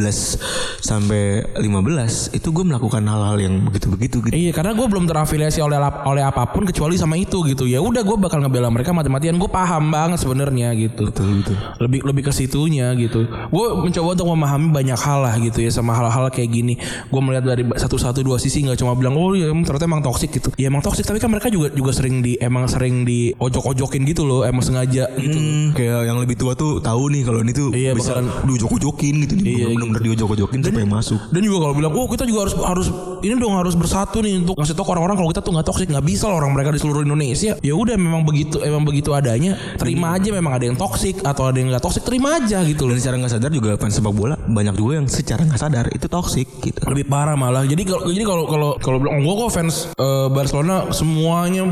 [0.81, 4.33] sampai 15 itu gue melakukan hal-hal yang begitu-begitu gitu.
[4.33, 5.77] Iya karena gue belum terafiliasi oleh
[6.09, 7.69] oleh apa pun kecuali sama itu gitu.
[7.69, 9.37] Ya udah gue bakal ngebela mereka mati-matian.
[9.37, 11.13] Gue paham banget sebenarnya gitu.
[11.13, 11.57] Betul betul.
[11.85, 13.29] lebih lebih ke situnya gitu.
[13.29, 16.75] Gue mencoba untuk memahami banyak hal lah gitu ya sama hal-hal kayak gini.
[17.13, 20.33] Gue melihat dari satu satu dua sisi nggak cuma bilang oh ya ternyata emang toksik
[20.39, 24.03] gitu ya emang toksik tapi kan mereka juga juga sering di emang sering di ojok-ojokin
[24.05, 27.51] gitu loh emang sengaja gitu Hmm, kayak yang lebih tua tuh tahu nih kalau ini
[27.51, 29.45] tuh Iya, bisa bakalan- diujok-ujokin gitu nih.
[29.45, 31.19] Iya, bener-bener diujok-ujokin supaya masuk.
[31.29, 32.87] dan juga kalau bilang oh kita juga harus harus
[33.21, 36.05] ini dong harus bersatu nih untuk ngasih tau orang-orang kalau kita tuh nggak toksik nggak
[36.05, 37.53] bisa lah orang mereka di seluruh Indonesia.
[37.59, 41.57] Ya udah memang begitu emang begitu adanya terima aja memang ada yang toksik atau ada
[41.57, 42.93] yang nggak toksik terima aja gitu loh.
[42.93, 46.07] Dan secara nggak sadar juga fans sepak bola banyak juga yang secara nggak sadar itu
[46.07, 46.79] toksik gitu.
[46.85, 47.63] lebih parah malah.
[47.63, 51.63] Jadi kalau jadi kalau kalau kalau bilang gue kok fans eh, Barcelona semuanya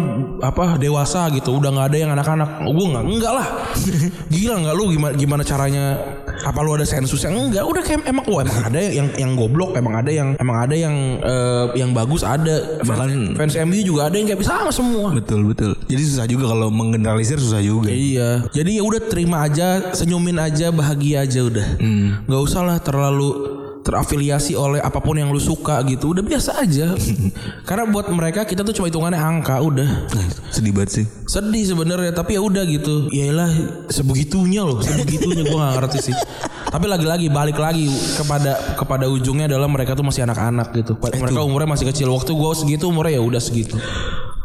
[0.41, 1.59] apa dewasa gitu.
[1.59, 2.63] Udah nggak ada yang anak-anak.
[2.65, 3.47] Gue nggak enggak lah.
[4.33, 5.85] Gila nggak lu gimana gimana caranya?
[6.41, 9.75] Apa lu ada sensus yang enggak udah kayak emang wah emang ada yang yang goblok.
[9.75, 12.81] Emang ada yang emang ada yang eh, yang bagus ada.
[12.87, 15.13] Bahkan fans MU juga ada yang kayak sama semua.
[15.13, 15.75] Betul betul.
[15.91, 17.91] Jadi susah juga kalau menggeneralisir susah juga.
[17.91, 18.47] Iya.
[18.55, 21.67] Jadi ya udah terima aja, senyumin aja, bahagia aja udah.
[22.25, 26.93] Nggak usah lah terlalu terafiliasi oleh apa pun yang lu suka gitu udah biasa aja.
[27.69, 30.11] Karena buat mereka kita tuh cuma hitungannya angka udah.
[30.53, 31.07] Sedih banget sih.
[31.31, 33.07] sedih sebenarnya tapi ya udah gitu.
[33.15, 33.51] Yaelah
[33.89, 36.17] sebegitunya loh sebegitunya gue gak ngerti sih.
[36.71, 40.99] Tapi lagi-lagi balik lagi kepada kepada ujungnya adalah mereka tuh masih anak-anak gitu.
[40.99, 42.11] Mereka umurnya masih kecil.
[42.11, 43.79] Waktu gue segitu umurnya ya udah segitu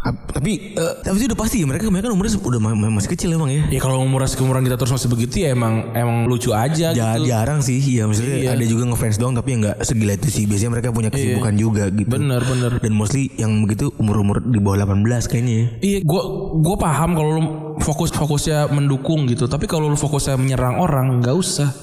[0.06, 3.34] Tapi eh, tapi itu udah pasti ya mereka mereka umurnya udah ma- ma- masih kecil
[3.34, 3.66] emang ya.
[3.68, 7.26] ya kalau umurnya seumuran kita terus masih begitu ya emang emang lucu aja Ja- gitu
[7.26, 8.50] jarang sih ya maksudnya Iya.
[8.54, 11.90] ada juga ngefans doang tapi ya nggak segila itu sih biasanya mereka punya kesibukan juga
[11.90, 15.66] gitu bener bener dan mostly yang begitu umur-umur di bawah 18 kayaknya ya.
[15.82, 16.22] Iya, gue
[16.56, 17.44] gue paham kalau lu
[17.78, 21.74] fokus fokusnya mendukung gitu, tapi kalau lu fokusnya menyerang orang nggak usah.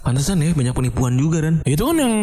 [0.00, 2.14] Pantesan ya banyak penipuan juga kan Itu kan yang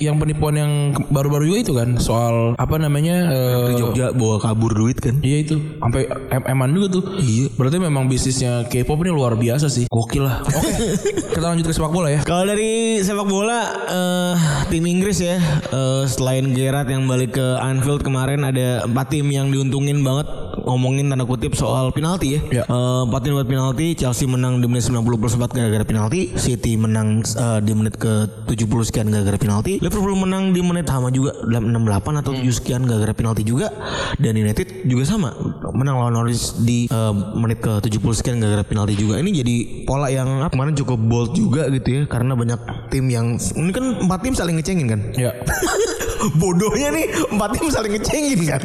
[0.00, 3.28] yang penipuan yang ke- baru-baru juga itu kan soal apa namanya?
[3.28, 7.04] eh, di Jogja bawa kabur duit kan Iya itu sampai em eman juga tuh.
[7.16, 7.52] Iya.
[7.52, 9.84] Berarti memang bisnisnya K-pop ini luar biasa sih.
[9.86, 10.40] Gokil lah.
[10.42, 10.72] Oke.
[11.30, 12.20] kita lanjut ke sepak bola ya.
[12.22, 14.34] Kalau dari sepak bola eh,
[14.66, 15.36] tim Inggris ya
[15.68, 20.26] eh, selain Gerrard yang balik ke Anfield kemarin ada empat tim yang diuntungin banget
[20.60, 22.40] ngomongin tanda kutip soal penalti ya.
[22.52, 22.64] Ya.
[22.64, 26.74] Eh, Empat tim buat penalti, Chelsea menang di menit 90 plus 4 gara-gara penalti, City
[26.74, 31.34] menang eh, di menit ke 70 sekian gara-gara penalti, Liverpool menang di menit sama juga
[31.42, 33.74] dalam 68 atau 7 sekian gara-gara penalti juga
[34.22, 35.34] dan United juga sama
[35.74, 39.18] menang lawan Norwich di eh, menit ke 70 sekian gara-gara penalti juga.
[39.18, 42.60] Ini jadi pola yang apa, kemarin cukup bold juga gitu ya karena banyak
[42.94, 45.00] tim yang ini kan empat tim saling ngecengin kan.
[45.18, 45.34] Ya.
[46.36, 48.60] Bodohnya nih empat tim saling ngecengin kan.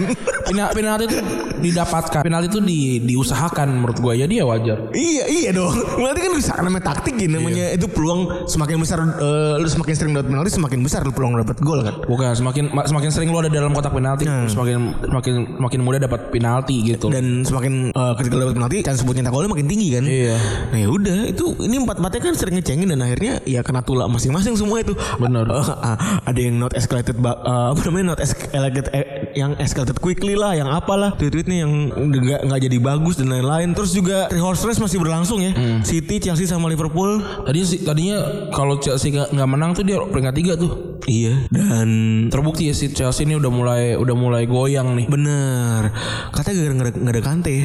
[0.45, 1.17] Pena- penalti itu
[1.61, 2.21] didapatkan.
[2.21, 4.13] Penalti itu di, diusahakan menurut gue.
[4.21, 4.77] Jadi ya wajar.
[4.91, 5.71] iya iya dong.
[5.97, 10.11] Berarti kan bisa namanya taktik ya namanya itu peluang semakin besar eh, lu semakin sering
[10.13, 11.95] dapat penalti semakin besar lu peluang dapat gol kan.
[12.05, 16.29] Bukan semakin ma- semakin sering lu ada dalam kotak penalti, semakin semakin semakin mudah dapat
[16.29, 17.07] penalti gitu.
[17.09, 20.03] Dan semakin eh, ketika dapat penalti chance buat nyetak golnya makin tinggi kan.
[20.05, 20.37] Iya.
[20.71, 24.05] Nah ya udah itu ini empat empatnya kan sering ngecengin dan akhirnya ya kena tulah
[24.05, 24.93] masing-masing semua itu.
[25.17, 25.45] Bener.
[25.47, 29.05] Eh, ah, ada yang not escalated ba- eh, apa namanya not escalated eh,
[29.37, 33.77] yang escalated quickly lah, yang apalah tweet-tweetnya yang nggak nggak jadi bagus dan lain-lain.
[33.77, 35.53] Terus juga three horse race masih berlangsung ya.
[35.81, 37.21] City, Chelsea sama Liverpool.
[37.21, 38.17] Tadi tadinya
[38.49, 40.97] kalau Chelsea nggak menang tuh dia peringkat tiga tuh.
[41.05, 41.45] Iya.
[41.53, 41.87] Dan
[42.33, 45.05] Terbukti ya si Chelsea ini udah mulai udah mulai goyang nih.
[45.05, 45.93] bener
[46.33, 47.57] katanya gara-gara nggak ada Kante.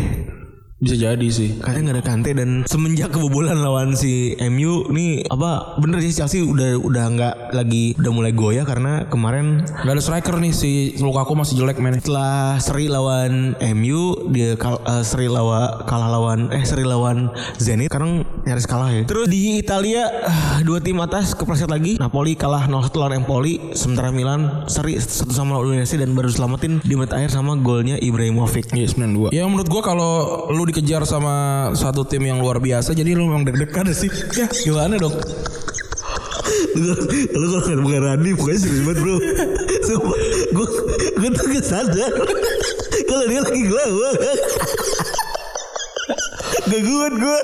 [0.80, 1.60] Bisa jadi sih.
[1.60, 6.40] Katanya nggak ada Kante dan semenjak kebobolan lawan si MU nih apa bener sih Chelsea
[6.40, 11.36] udah udah nggak lagi udah mulai goyah karena kemarin Gak ada striker nih si Lukaku
[11.36, 12.00] masih jelek men.
[12.00, 14.00] setelah seri lawan MU
[14.32, 17.28] dia kal- eh, seri lawan kalah lawan eh seri lawan
[17.60, 19.04] Zenit sekarang nyaris kalah ya.
[19.04, 22.00] Terus di Italia eh, dua tim atas kepleset lagi.
[22.00, 26.96] Napoli kalah 0-1 lawan Empoli sementara Milan seri satu sama Udinese dan baru selamatin di
[26.96, 28.72] menit akhir sama golnya Ibrahimovic.
[28.72, 30.12] Iya 92 Ya menurut gua kalau
[30.48, 34.96] lu dikejar sama satu tim yang luar biasa Jadi lu memang deg-degan sih Ya gimana
[34.96, 35.18] dong
[36.74, 39.16] Lu kalau nggak bukan Rani pokoknya serius banget bro.
[39.86, 40.16] Sumpah,
[40.54, 40.66] gue
[41.18, 42.12] gue tuh gak sadar
[43.10, 44.14] kalau dia lagi gelawak.
[46.70, 47.40] Gak kuat gue.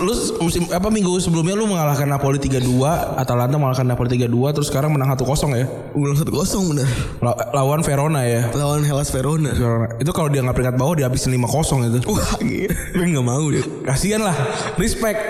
[0.00, 2.82] Lu musim apa minggu sebelumnya lu mengalahkan Napoli 3-2
[3.14, 5.22] Atalanta mengalahkan Napoli 3-2 Terus sekarang menang 1-0
[5.54, 6.88] ya Ulang satu kosong bener.
[7.22, 9.54] La- Lawan Verona ya Lawan Hellas Verona.
[9.54, 9.94] Verona.
[9.98, 12.74] Itu kalau dia nggak peringkat bawah dia habisin 5-0 itu Wah gila.
[12.90, 13.64] Gue gak mau deh.
[13.86, 14.34] Kasian lah
[14.74, 15.20] Respect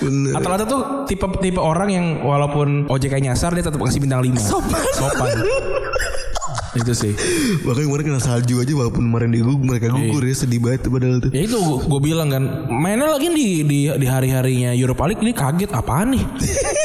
[0.00, 0.32] Bener.
[0.32, 4.80] Atalanta tuh tipe tipe orang yang walaupun OJK nyasar dia tetap kasih bintang 5 Sopan.
[4.96, 5.28] Sopan
[6.80, 7.12] Itu sih
[7.66, 11.20] Bahkan kemarin kena salju aja walaupun kemarin di gugur mereka gugur ya sedih banget padahal
[11.20, 11.30] tuh.
[11.30, 15.32] Ya itu gue bilang kan mainnya lagi di di di hari harinya Europa League ini
[15.36, 16.24] kaget apaan nih?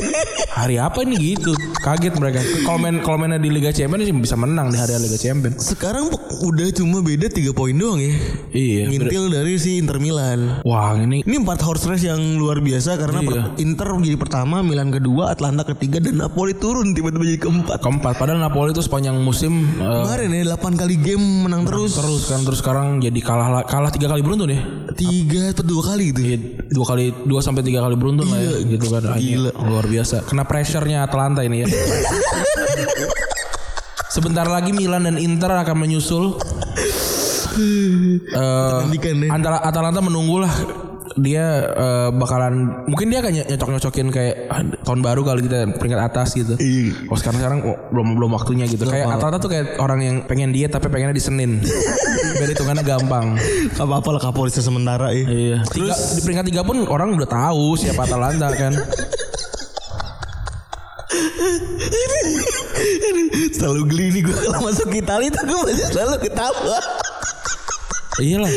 [0.52, 1.52] hari apa ini gitu?
[1.76, 2.40] Kaget mereka.
[2.64, 5.62] Kalau main kalau mainnya di Liga Champions bisa menang di hari Liga Champions.
[5.62, 6.10] Sekarang
[6.42, 8.14] udah cuma beda 3 poin doang ya.
[8.52, 8.84] Iya.
[8.88, 10.62] Ngintil dari si Inter Milan.
[10.64, 13.28] Wah ini Ini empat horse race yang luar biasa karena Iya.
[13.28, 17.78] per- Inter jadi pertama, Milan kedua, Atlanta ketiga dan Napoli turun tiba-tiba jadi keempat.
[17.80, 18.14] keempat.
[18.16, 21.96] Padahal Napoli itu sepanjang musim eh, Kemarin ya 8 kali game menang terus.
[21.96, 24.62] terus kan terus sekarang jadi kalah la- kalah tiga kali beruntun ya.
[24.92, 26.22] Tiga atau dua kali gitu.
[26.24, 29.52] Iya, dua kali dua sampai tiga kali beruntun lah ya gitu kan gila.
[29.58, 31.68] luar biasa kena pressure-nya Atalanta ini ya
[34.12, 36.40] sebentar lagi Milan dan Inter akan menyusul
[37.60, 39.32] ya.
[39.32, 40.52] antara Atalanta menunggulah
[41.16, 46.02] dia eh, bakalan mungkin dia akan nyocok nyocokin kayak ah, tahun baru kali kita peringkat
[46.12, 46.60] atas gitu.
[46.60, 47.08] Iya.
[47.08, 48.84] Oh sekarang sekarang oh, belum belum waktunya gitu.
[48.84, 51.64] Kayak Atalanta tuh kayak orang yang pengen diet tapi pengennya di Senin.
[52.36, 53.40] Biar hitungannya gampang.
[53.72, 55.24] Gak apa-apa lah Kapolri sementara ya.
[55.24, 55.58] Iya.
[55.72, 58.76] Terus di peringkat tiga pun orang udah tahu siapa Atalanta kan.
[63.56, 66.80] Selalu geli nih gue kalau masuk Italia tuh gue masih selalu ketawa.
[68.18, 68.52] Iyalah.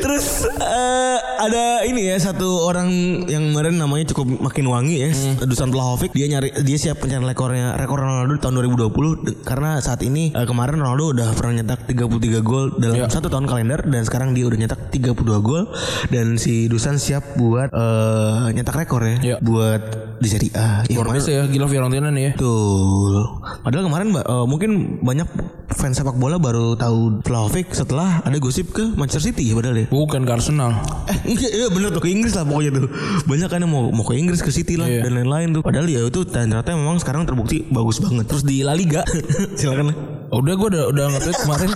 [0.00, 2.88] Terus eh, ada ini ya satu orang
[3.24, 5.10] yang kemarin namanya cukup makin wangi ya,
[5.40, 8.90] Dusan Vlahovic dia nyari dia siap pencari rekornya rekor Ronaldo tahun 2020
[9.22, 12.10] de- karena saat ini eh, kemarin Ronaldo udah pernah nyetak 33
[12.40, 15.64] gol dalam satu tahun kalender dan sekarang dia udah nyetak 32 gol
[16.08, 19.36] dan si Dusan siap buat eh, nyetak rekor ya Iya.
[19.38, 19.82] buat
[20.16, 20.82] di Serie A.
[20.84, 22.32] Ya, Luar biasa ya gila Fiorentina nih ya.
[22.34, 23.14] Betul.
[23.62, 25.28] Padahal kemarin eh, mungkin banyak
[25.70, 29.86] fans sepak bola baru tahu Vlahovic setelah ada gosip ke Manchester City ya padahal ya.
[29.92, 30.72] Bukan ke Arsenal.
[31.06, 32.88] Eh iya, iya bener tuh ke Inggris lah pokoknya tuh
[33.28, 35.04] Banyak kan yang mau, mau ke Inggris ke City lah Iya.
[35.04, 38.72] Dan lain-lain tuh Padahal ya itu ternyata memang sekarang terbukti bagus banget Terus di La
[38.72, 39.04] Liga
[39.58, 39.96] Silakan lah
[40.30, 41.70] Udah gue udah udah nge-tweet kemarin.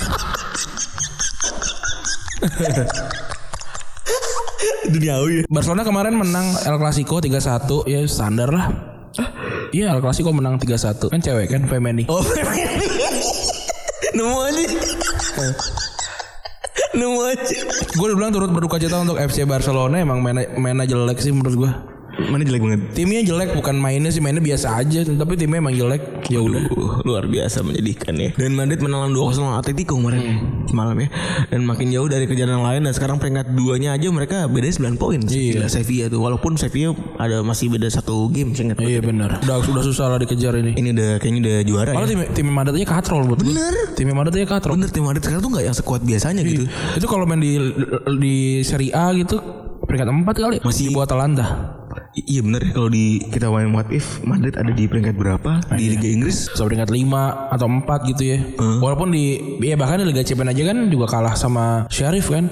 [4.85, 8.67] Duniawi ya Barcelona kemarin menang El Clasico 3-1 ya standar lah.
[9.75, 12.07] Iya El Clasico menang 3-1 kan cewek kan Femeni.
[12.07, 12.23] Oh
[14.15, 14.63] Nemu aja
[16.95, 17.59] Nemu aja
[17.95, 21.55] Gue udah bilang turut berduka cita untuk FC Barcelona emang mainnya, mainnya jelek sih menurut
[21.55, 21.94] gue.
[22.15, 26.03] Mana jelek banget Timnya jelek bukan mainnya sih mainnya biasa aja tapi timnya emang jelek.
[26.31, 26.63] Ya udah.
[27.03, 28.31] Luar biasa menyedihkan ya.
[28.35, 31.09] Dan Madrid menang 2-0 lawan Atletico kemarin semalam ya.
[31.51, 35.21] Dan makin jauh dari kejaran lain dan sekarang peringkat duanya aja mereka beda 9 poin.
[35.21, 35.61] Iya.
[35.61, 36.21] Gila, Sevilla tuh.
[36.23, 38.79] Walaupun Sevilla ada masih beda satu game saya ingat.
[38.81, 39.31] Iya benar.
[39.45, 40.73] Udah udah susah lah dikejar ini.
[40.75, 41.97] Ini udah kayaknya udah juara ya.
[41.99, 43.53] Malah tim tim Madrid aja katrol buat gue.
[43.53, 43.75] Bener.
[43.99, 44.73] Tim Madrid aja katrol.
[44.79, 46.65] Bener tim Madrid sekarang tuh gak yang sekuat biasanya gitu.
[46.95, 47.59] Itu kalau main di
[48.19, 49.39] di Serie A gitu
[49.85, 51.47] peringkat 4 kali Masih- bawah Atalanta.
[52.15, 55.59] I- iya bener ya kalau di kita main what if Madrid ada di peringkat berapa
[55.75, 56.47] di Liga Inggris?
[56.47, 57.11] Bisa peringkat 5
[57.51, 58.39] atau 4 gitu ya.
[58.79, 59.25] Walaupun di
[59.61, 62.47] ya bahkan di Liga Champions aja kan juga kalah sama Sheriff kan.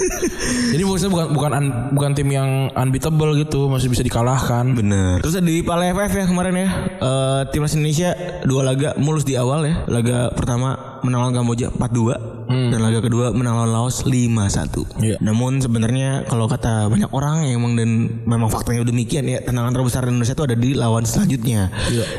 [0.70, 4.70] Jadi maksudnya bukan bukan un- bukan tim yang unbeatable gitu, masih bisa dikalahkan.
[4.70, 5.18] Bener.
[5.20, 6.68] Terus ada di Piala AFF ya kemarin ya.
[7.00, 8.12] Eh timnas Indonesia
[8.44, 9.74] dua laga mulus di awal ya.
[9.86, 15.00] Laga pertama menang lawan Kamboja 4-2 dan laga kedua menang lawan Laos 5-1.
[15.00, 15.16] Iya.
[15.18, 17.90] Namun sebenarnya kalau kata banyak orang yang emang dan
[18.26, 21.70] memang faktanya demikian ya, tendangan terbesar Indonesia itu ada di lawan selanjutnya.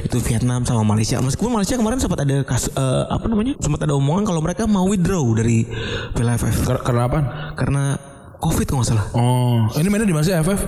[0.07, 1.19] Itu Vietnam sama Malaysia.
[1.19, 3.59] Meskipun Malaysia kemarin sempat ada kas, eh, apa namanya?
[3.59, 5.67] Sempat ada omongan kalau mereka mau withdraw dari
[6.15, 7.19] Piala AFF Karena apa?
[7.59, 7.83] karena
[8.41, 9.05] Covid kalau nggak salah.
[9.13, 10.59] Oh, ini mainnya di mana sih AFF?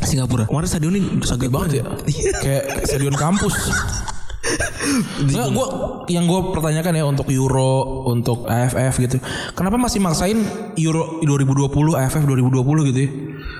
[0.00, 0.48] Singapura.
[0.48, 1.84] Kemarin stadion ini sakit banget ya.
[2.44, 3.52] Kayak stadion kampus.
[5.20, 5.66] Enggak, gua
[6.08, 9.16] yang gue pertanyakan ya untuk Euro, untuk AFF gitu.
[9.52, 10.40] Kenapa masih maksain
[10.80, 11.68] Euro 2020,
[12.00, 13.10] AFF 2020 gitu ya?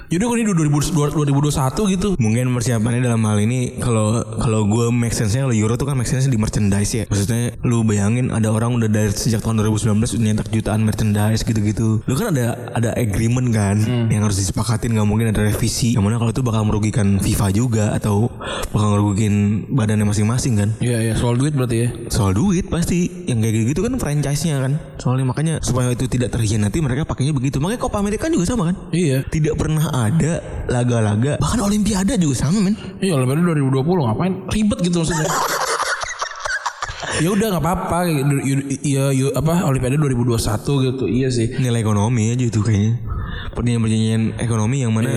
[0.08, 2.08] Jadi kok ini 2000 2021 gitu.
[2.16, 6.08] Mungkin persiapannya dalam hal ini kalau kalau gue make sense-nya kalau Euro tuh kan make
[6.08, 7.04] sense di merchandise ya.
[7.12, 12.00] Maksudnya lu bayangin ada orang udah dari sejak tahun 2019 udah nyetak jutaan merchandise gitu-gitu.
[12.08, 15.92] Lu kan ada ada agreement kan yang harus disepakatin nggak mungkin ada revisi.
[15.92, 18.32] Yang mana kalau itu bakal merugikan FIFA juga atau
[18.72, 20.72] bakal merugikan badannya masing-masing kan.
[20.80, 21.88] Iya iya soal duit berarti ya.
[22.08, 24.72] Soal duit pasti yang kayak gitu kan franchise-nya kan.
[24.96, 27.60] Soalnya makanya supaya itu tidak terhianati mereka pakainya begitu.
[27.60, 28.76] Makanya Copa America juga sama kan.
[28.88, 29.28] Iya.
[29.28, 30.32] Tidak pernah ada
[30.70, 31.32] laga-laga.
[31.42, 32.78] Bahkan Olimpiade juga sama men.
[33.02, 34.32] Iya Olimpiade 2020 ngapain?
[34.52, 35.28] Ribet gitu maksudnya.
[37.24, 37.98] ya udah nggak apa-apa.
[38.86, 41.04] Ya ya, apa Olimpiade 2021 gitu.
[41.10, 41.46] Iya sih.
[41.58, 43.02] Nilai ekonomi aja itu kayaknya.
[43.56, 45.10] Perjanjian-perjanjian ekonomi yang mana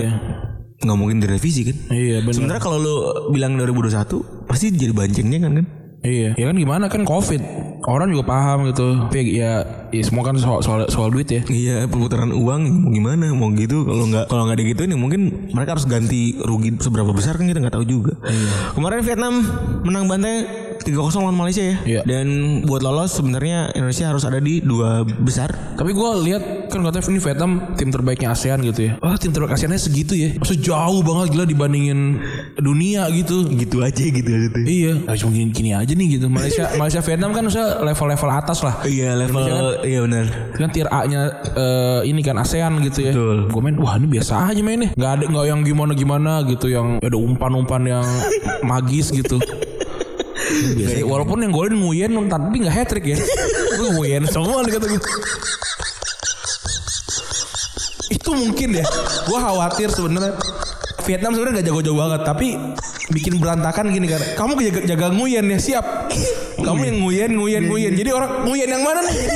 [0.82, 1.76] nggak mungkin direvisi kan?
[1.94, 2.34] Iya benar.
[2.34, 2.94] Sementara kalau lu
[3.30, 5.66] bilang 2021 pasti jadi bancengnya kan kan?
[6.02, 6.34] Iya.
[6.34, 6.90] Ya kan gimana?
[6.90, 7.38] Kan covid.
[7.86, 9.06] Orang juga paham gitu.
[9.06, 9.62] Tapi ya,
[9.92, 11.44] ya semua kan soal, soal soal duit ya.
[11.46, 13.84] Iya perputaran uang mau gimana mau gitu.
[13.84, 17.60] Kalau nggak kalau nggak digituin ya mungkin mereka harus ganti rugi seberapa besar kan kita
[17.60, 18.16] nggak tahu juga.
[18.72, 19.34] Kemarin Vietnam
[19.84, 21.76] menang bantai 3-0 lawan Malaysia ya.
[21.82, 22.00] Iya.
[22.02, 22.26] dan
[22.66, 25.54] buat lolos sebenarnya Indonesia harus ada di dua besar.
[25.78, 28.92] Tapi gue lihat kan katanya ini Vietnam tim terbaiknya ASEAN gitu ya.
[28.98, 30.34] Wah tim terbaik ASEANnya segitu ya?
[30.36, 32.18] Maksudnya jauh banget gila dibandingin
[32.58, 33.46] dunia gitu.
[33.46, 34.64] Gitu aja gitu aja tuh.
[34.66, 34.92] Iya.
[35.06, 36.26] Nah, cuma gini, gini aja nih gitu.
[36.26, 38.74] Malaysia Malaysia Vietnam kan usah level-level atas lah.
[38.82, 43.12] Iya level iya benar kan tier A nya eh, ini kan ASEAN gitu ya.
[43.12, 43.38] Betul.
[43.50, 44.94] Gue main wah ini biasa aja mainnya.
[44.94, 48.06] Gak ada nggak yang gimana gimana gitu yang ada umpan-umpan yang
[48.70, 49.42] magis gitu.
[50.52, 53.18] Biasa, walaupun yang golin Nguyen tapi nggak hat trick ya.
[53.78, 55.00] Gue Nguyen semua kata gue.
[58.12, 58.84] Itu mungkin ya.
[59.26, 60.36] Gue khawatir sebenarnya
[61.02, 62.48] Vietnam sebenarnya gak jago-jago banget tapi
[63.10, 64.22] bikin berantakan gini kan.
[64.38, 65.86] Kamu jaga, jaga Nguyen ya siap.
[66.66, 67.92] Kamu yang Nguyen Nguyen Nguyen.
[67.98, 69.16] Jadi orang Nguyen yang mana nih?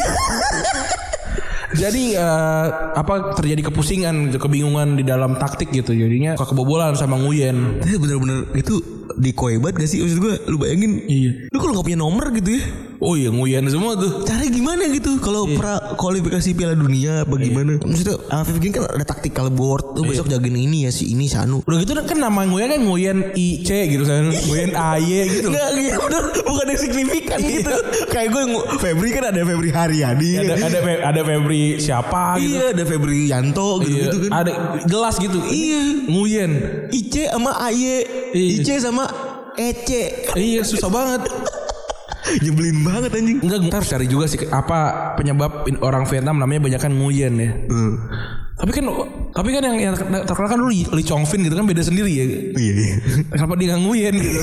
[1.76, 5.92] Jadi, eh, apa terjadi kepusingan, gitu, kebingungan di dalam taktik gitu.
[5.92, 7.82] Jadinya kebobolan sama Nguyen.
[7.82, 8.80] Tapi bener-bener itu
[9.16, 11.48] di koebat gak sih maksud gue lu bayangin Iya.
[11.48, 12.64] lu kalau nggak punya nomor gitu ya
[12.96, 14.24] Oh iya nguyen semua tuh.
[14.24, 17.76] Caranya gimana gitu kalau pra kualifikasi Piala Dunia bagaimana?
[17.76, 19.92] Maksudnya Afif Gin kan ada tactical board.
[19.92, 21.60] Lu besok jagain ini ya si ini si Anu.
[21.60, 24.32] Udah gitu kan nama nguyen kan nguyen IC gitu kan.
[24.32, 25.52] Nguyen AY gitu.
[25.52, 26.00] Enggak gitu,
[26.42, 27.74] bukan yang signifikan gitu.
[28.08, 28.42] Kayak gue
[28.80, 30.30] Febri kan ada Febri Haryadi.
[30.40, 32.56] ada ada Fe- ada Febri siapa gitu.
[32.56, 34.30] Iya ada Febri Yanto gitu, Iya, gitu kan.
[34.40, 34.50] Ada
[34.88, 35.36] jelas gitu.
[35.44, 35.82] Iya.
[36.08, 36.50] Nguyen.
[36.90, 38.15] Ice sama Aye.
[38.32, 38.62] Iya.
[38.62, 39.04] Ice sama
[39.56, 40.32] Ece.
[40.36, 41.26] Iya susah banget.
[42.42, 43.38] Nyebelin banget anjing.
[43.38, 47.50] Enggak, harus cari juga sih apa penyebab orang Vietnam namanya banyak kan nguyen ya.
[47.70, 47.94] Hmm.
[48.56, 48.84] Tapi kan
[49.36, 52.24] tapi kan yang, yang terkenal kan dulu Lee, Chong Fin gitu kan beda sendiri ya.
[52.56, 52.96] Iya iya.
[53.30, 54.40] Kenapa dia nggak nguyen gitu?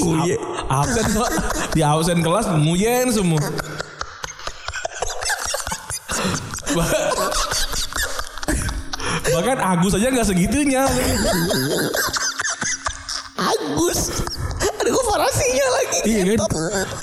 [0.00, 0.40] Nguyen.
[0.80, 1.30] absen kok.
[1.76, 3.40] di absen kelas nguyen semua.
[9.36, 10.82] Bah- Bahkan Agus aja nggak segitunya.
[13.36, 14.00] Agus.
[14.56, 15.98] Ada komparasinya lagi.
[16.06, 16.38] Iya kan?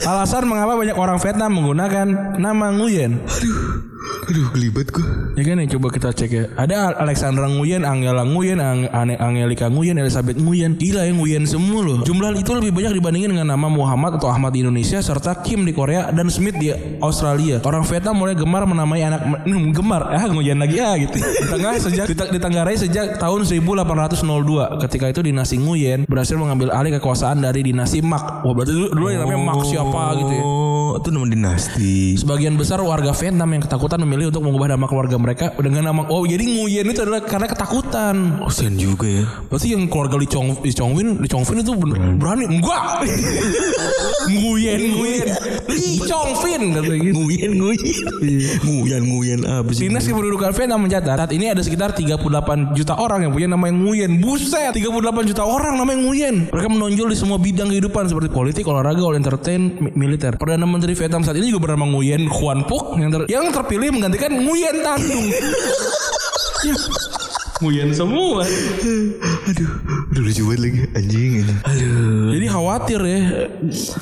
[0.03, 2.07] Alasan mengapa banyak orang Vietnam menggunakan
[2.41, 3.21] nama Nguyen.
[3.21, 3.85] Aduh
[4.27, 5.05] gelibet gue.
[5.35, 6.43] Ya kan ya coba kita cek ya.
[6.55, 10.79] Ada Alexandra Nguyen, Angela Nguyen, Ang Angelika Nguyen, Elizabeth Nguyen.
[10.79, 11.97] Gila ya Nguyen semua loh.
[12.05, 15.73] Jumlah itu lebih banyak dibandingin dengan nama Muhammad atau Ahmad di Indonesia serta Kim di
[15.75, 16.71] Korea dan Smith di
[17.01, 17.59] Australia.
[17.63, 21.17] Orang Vietnam mulai gemar menamai anak hmm, gemar ah Nguyen lagi ah gitu.
[21.43, 24.83] Di tengah sejak di, di Tenggarai sejak tahun 1802.
[24.87, 28.45] Ketika itu dinasti Nguyen berhasil mengambil alih kekuasaan dari dinasti Mak.
[28.45, 30.43] Wah berarti dulu, dulu yang namanya Mak siapa gitu ya.
[30.43, 31.95] Oh, itu nama dinasti.
[32.19, 36.21] Sebagian besar warga Vietnam yang ketakutan memilih untuk mengubah nama keluarga mereka dengan nama oh
[36.23, 38.37] jadi Nguyen itu adalah karena ketakutan.
[38.39, 39.25] Kasian juga ya.
[39.49, 43.01] Berarti yang keluarga Lee Chong Lee Chong Win Lee Chong Fin itu bener- berani enggak.
[44.29, 45.27] Nguyen Nguyen
[45.65, 47.13] Lee Chong Fin kata gitu.
[47.15, 47.81] Nguyen, nguyen.
[48.61, 49.39] Nguyen, nguyen.
[49.43, 49.89] Ah, bersih.
[49.89, 52.21] Dinas Kependudukan Vietnam mencatat saat ini ada sekitar 38
[52.73, 54.11] juta orang yang punya nama yang Nguyen.
[54.19, 54.83] Buset, 38
[55.25, 56.35] juta orang nama yang Nguyen.
[56.51, 60.35] Mereka menonjol di semua bidang kehidupan seperti politik, olahraga, all entertain, mi- militer.
[60.35, 64.35] Perdana Menteri Vietnam saat ini juga bernama Nguyen Huan Phuc yang, ter- yang terpilih menggantikan
[64.35, 65.25] Nguyen Tandung.
[66.67, 66.75] Ya,
[67.63, 68.43] Nguyen semua.
[68.43, 69.71] Aduh,
[70.11, 70.79] aduh lucu banget lagi.
[70.91, 71.53] Anjing ini.
[71.63, 72.35] Aduh.
[72.35, 73.19] Jadi khawatir ya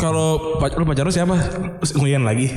[0.01, 1.37] kalau pac- lu pacar lu siapa?
[1.93, 2.49] Nguyen lagi.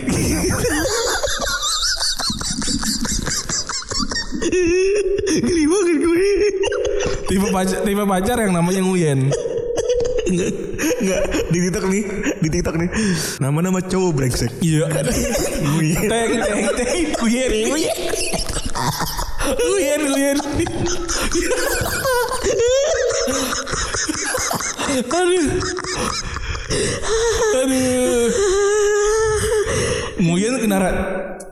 [5.45, 6.29] Geli banget gue.
[7.29, 9.29] Tipe pacar, tipe pacar yang namanya Nguyen.
[10.35, 10.51] Enggak,
[10.99, 11.23] enggak.
[11.55, 12.03] Di TikTok nih,
[12.43, 12.91] di TikTok nih.
[13.39, 14.51] Nama-nama cowok brengsek.
[14.59, 14.91] Iya.
[14.91, 17.51] Teng teng teng Nguyen.
[17.71, 17.95] Nguyen.
[19.47, 20.39] Nguyen Nguyen.
[25.15, 25.47] Aduh.
[27.63, 28.27] Aduh.
[30.19, 30.91] Nguyen kenara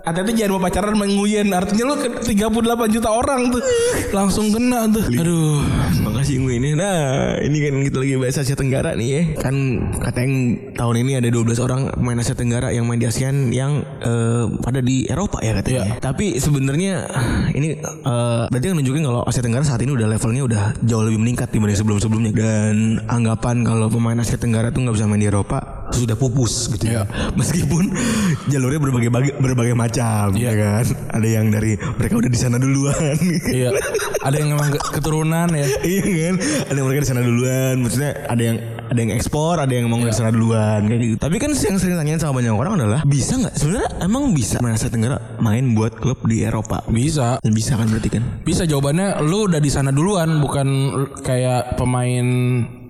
[0.02, 3.62] Hati-hati jangan mau pacaran sama Nguyen Artinya lu ke 38 juta orang tuh
[4.10, 5.62] Langsung kena tuh Aduh
[6.02, 6.70] Makasih gue ini.
[6.74, 9.22] Nah, ini kan kita lagi bahas Asia Tenggara nih ya.
[9.38, 9.54] Kan
[10.02, 14.44] katanya tahun ini ada 12 orang pemain Asia Tenggara yang main di ASEAN yang eh,
[14.62, 16.00] pada di Eropa ya katanya.
[16.02, 17.06] Tapi sebenarnya
[17.54, 21.20] ini eh, berarti kan nunjukin kalau Asia Tenggara saat ini udah levelnya udah jauh lebih
[21.20, 25.90] meningkat dibanding sebelum-sebelumnya dan anggapan kalau pemain Asia Tenggara tuh nggak bisa main di Eropa
[25.92, 27.04] sudah pupus gitu ya.
[27.36, 27.92] Meskipun
[28.48, 29.91] jalurnya berbagai berbagai macam
[30.34, 30.84] ya kan.
[31.12, 33.16] Ada yang dari mereka udah di sana duluan.
[33.48, 33.70] Iya.
[34.22, 35.66] Ada yang memang ke- keturunan ya.
[35.82, 36.34] Iya kan?
[36.68, 37.74] Ada yang mereka di sana duluan.
[37.80, 41.16] Maksudnya ada yang Ada yang ekspor Ada yang mau di sana duluan Kayak gitu.
[41.16, 43.56] Tapi kan yang sering tanyain sama banyak orang adalah Bisa nggak?
[43.56, 44.60] Sebenarnya emang bisa?
[44.60, 46.84] Main Asia Tenggara Main buat klub di Eropa.
[46.86, 47.40] Bisa.
[47.40, 48.20] Dan bisa kan berarti kan?
[48.44, 50.68] Bisa jawabannya lu udah di sana duluan bukan
[51.24, 52.26] kayak pemain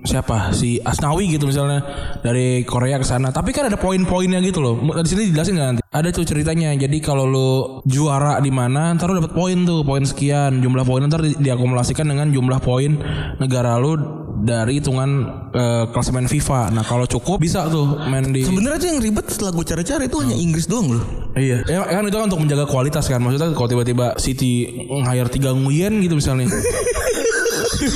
[0.03, 1.79] siapa si Asnawi gitu misalnya
[2.19, 3.31] dari Korea ke sana.
[3.31, 4.75] Tapi kan ada poin-poinnya gitu loh.
[4.99, 5.81] Di sini dijelasin nggak nanti?
[5.89, 6.75] Ada tuh ceritanya.
[6.75, 7.49] Jadi kalau lu
[7.87, 10.59] juara di mana, ntar lu dapat poin tuh, poin sekian.
[10.59, 12.99] Jumlah poin ntar di- diakumulasikan dengan jumlah poin
[13.39, 13.95] negara lu
[14.43, 15.09] dari hitungan
[15.55, 16.75] eh, klasemen FIFA.
[16.75, 20.17] Nah kalau cukup bisa tuh main di Sebenarnya tuh yang ribet setelah gue cari-cari itu
[20.19, 23.23] hanya Inggris doang loh Iya, ya, kan itu kan untuk menjaga kualitas kan.
[23.23, 26.45] Maksudnya kalau tiba-tiba City hire tiga nguyen gitu misalnya.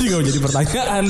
[0.01, 1.05] juga jadi pertanyaan.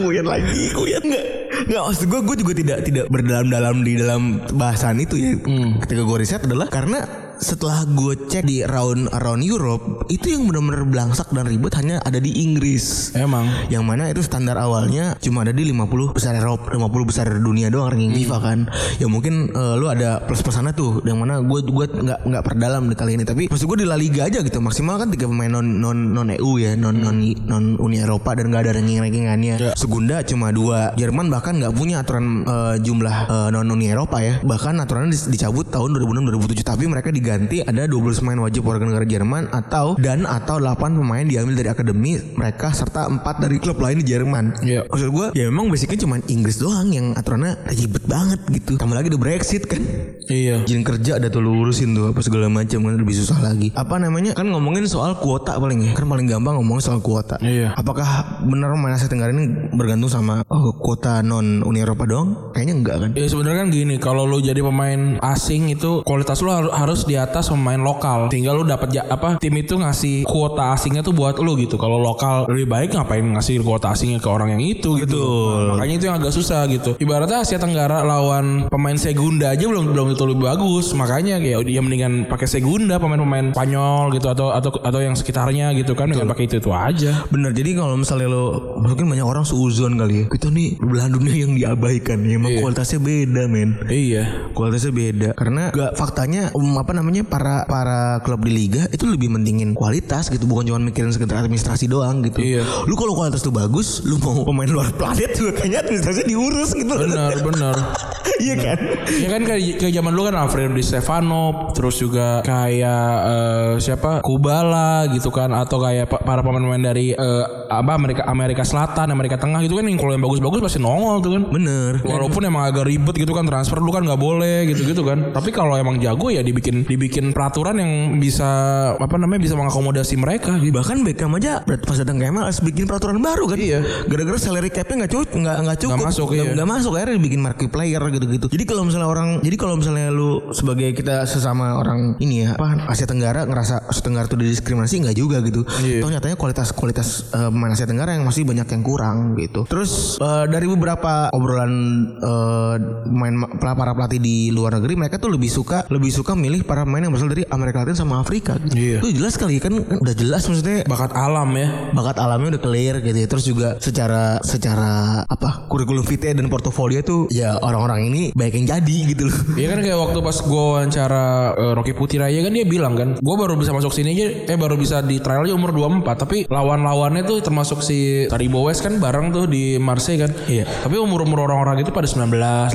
[0.00, 1.24] Kuyan lagi, kuyan nggak
[1.68, 5.36] nggak maksud gue gue juga tidak tidak berdalam-dalam di dalam bahasan itu ya.
[5.84, 7.04] Ketika gue riset adalah karena
[7.40, 12.20] setelah gue cek di round around Europe itu yang benar-benar belangsak dan ribet hanya ada
[12.20, 13.16] di Inggris.
[13.16, 13.48] Emang.
[13.72, 17.96] Yang mana itu standar awalnya cuma ada di 50 besar Eropa, 50 besar dunia doang
[17.96, 18.58] ranking FIFA kan.
[19.00, 22.86] Ya mungkin eh, lu ada plus plusannya tuh yang mana gue gue nggak nggak perdalam
[22.92, 25.48] di kali ini tapi maksud gue di La Liga aja gitu maksimal kan tiga pemain
[25.48, 29.72] non non non EU ya non non non Uni Eropa dan nggak ada ranking rankingannya.
[29.80, 30.92] Segunda cuma dua.
[31.00, 34.44] Jerman bahkan nggak punya aturan eh, jumlah eh, non Uni Eropa ya.
[34.44, 38.82] Bahkan aturannya dicabut tahun 2006 2007 tapi mereka diganti diganti ada 12 pemain wajib warga
[38.82, 43.78] negara Jerman atau dan atau 8 pemain diambil dari akademi mereka serta 4 dari klub
[43.78, 44.58] lain di Jerman.
[44.66, 44.90] Iya.
[44.90, 48.74] Maksud gue ya memang basicnya cuma Inggris doang yang aturannya ribet banget gitu.
[48.82, 49.78] Tambah lagi ada Brexit kan.
[50.26, 50.66] Iya.
[50.66, 53.70] Izin kerja ada tuh lu urusin tuh apa segala macam kan lebih susah lagi.
[53.78, 54.34] Apa namanya?
[54.34, 55.92] Kan ngomongin soal kuota paling ya.
[55.94, 57.38] Kan paling gampang ngomongin soal kuota.
[57.38, 57.78] Iya.
[57.78, 62.50] Apakah benar Asia Tenggara ini bergantung sama oh, kuota non Uni Eropa doang?
[62.50, 63.10] Kayaknya enggak kan.
[63.14, 67.19] Ya sebenarnya kan gini, kalau lu jadi pemain asing itu kualitas lu har- harus di
[67.20, 68.28] atas pemain lokal.
[68.28, 71.76] Tinggal lu dapat ja- apa tim itu ngasih kuota asingnya tuh buat lu gitu.
[71.76, 75.20] Kalau lokal lebih baik ngapain ngasih kuota asingnya ke orang yang itu gitu.
[75.50, 76.96] Nah, makanya itu yang agak susah gitu.
[76.96, 80.92] Ibaratnya Asia Tenggara lawan pemain Segunda aja belum belum itu lebih bagus.
[80.92, 85.92] Makanya ya dia mendingan pakai Segunda pemain-pemain Spanyol gitu atau atau atau yang sekitarnya gitu
[85.92, 87.24] kan dengan pakai itu itu aja.
[87.28, 88.44] Bener jadi kalau misalnya lo
[88.78, 92.98] mungkin banyak orang seuzon kali ya kita nih belahan dunia yang diabaikan ya emang kualitasnya
[92.98, 94.52] beda men Iya.
[94.52, 99.28] kualitasnya beda karena gak faktanya um, apa namanya para para klub di liga itu lebih
[99.28, 102.62] mentingin kualitas gitu bukan cuma mikirin sekedar administrasi doang gitu Iya.
[102.84, 106.92] lu kalau kualitas tuh bagus lu mau pemain luar planet juga kayaknya administrasinya diurus gitu
[106.92, 107.74] Benar, benar.
[108.40, 108.78] iya kan
[109.12, 114.20] Ya kan kayak, kayak zaman dulu kan Alfredo Di Stefano terus juga kayak eh, siapa
[114.20, 119.36] Kubala gitu kan atau kayak pa- para pemain-pemain dari eh, apa Amerika Amerika Selatan Amerika
[119.36, 122.84] Tengah gitu kan yang kalau yang bagus-bagus pasti nongol tuh kan bener Walaupun emang agak
[122.84, 125.30] ribet gitu kan transfer lu kan nggak boleh gitu-gitu kan.
[125.30, 128.48] Tapi kalau emang jago ya dibikin dibikin peraturan yang bisa
[128.92, 130.74] apa namanya bisa mengakomodasi mereka gitu.
[130.74, 133.80] bahkan Beckham aja pas datang ke ML harus bikin peraturan baru kan Iya.
[134.04, 136.54] gara-gara salary capnya nggak cukup nggak nggak cukup Nggak masuk, nggak iya.
[136.56, 140.30] nggak masuk akhirnya dibikin marquee player gitu-gitu jadi kalau misalnya orang jadi kalau misalnya lu
[140.50, 145.16] sebagai kita sesama orang ini ya apa Asia Tenggara ngerasa Asia Tenggara itu didiskriminasi nggak
[145.16, 146.02] juga gitu Iya.
[146.02, 150.44] toh nyatanya kualitas kualitas pemain Asia Tenggara yang masih banyak yang kurang gitu terus eh,
[150.48, 151.72] dari beberapa obrolan
[152.16, 152.74] eh,
[153.06, 157.06] main para pelatih di luar negeri mereka tuh lebih suka lebih suka milih para pemain
[157.06, 158.74] yang berasal dari Amerika Latin sama Afrika gitu.
[158.74, 158.98] Iya.
[158.98, 161.68] Itu jelas kali kan udah jelas maksudnya Bakat alam ya.
[161.94, 163.28] bakat alamnya udah clear gitu ya.
[163.30, 164.90] Terus juga secara secara
[165.22, 169.38] apa kurikulum vitae dan portofolio tuh ya orang-orang ini baik yang jadi gitu loh.
[169.54, 171.24] Iya kan kayak waktu pas gue wawancara
[171.54, 174.74] eh, Rocky Putiraya kan dia bilang kan gue baru bisa masuk sini aja eh baru
[174.74, 179.30] bisa di trial aja umur 24 tapi lawan-lawannya tuh termasuk si Taribo West kan bareng
[179.30, 180.66] tuh di Marseille kan Iya.
[180.66, 182.74] tapi umur-umur orang-orang itu pada 19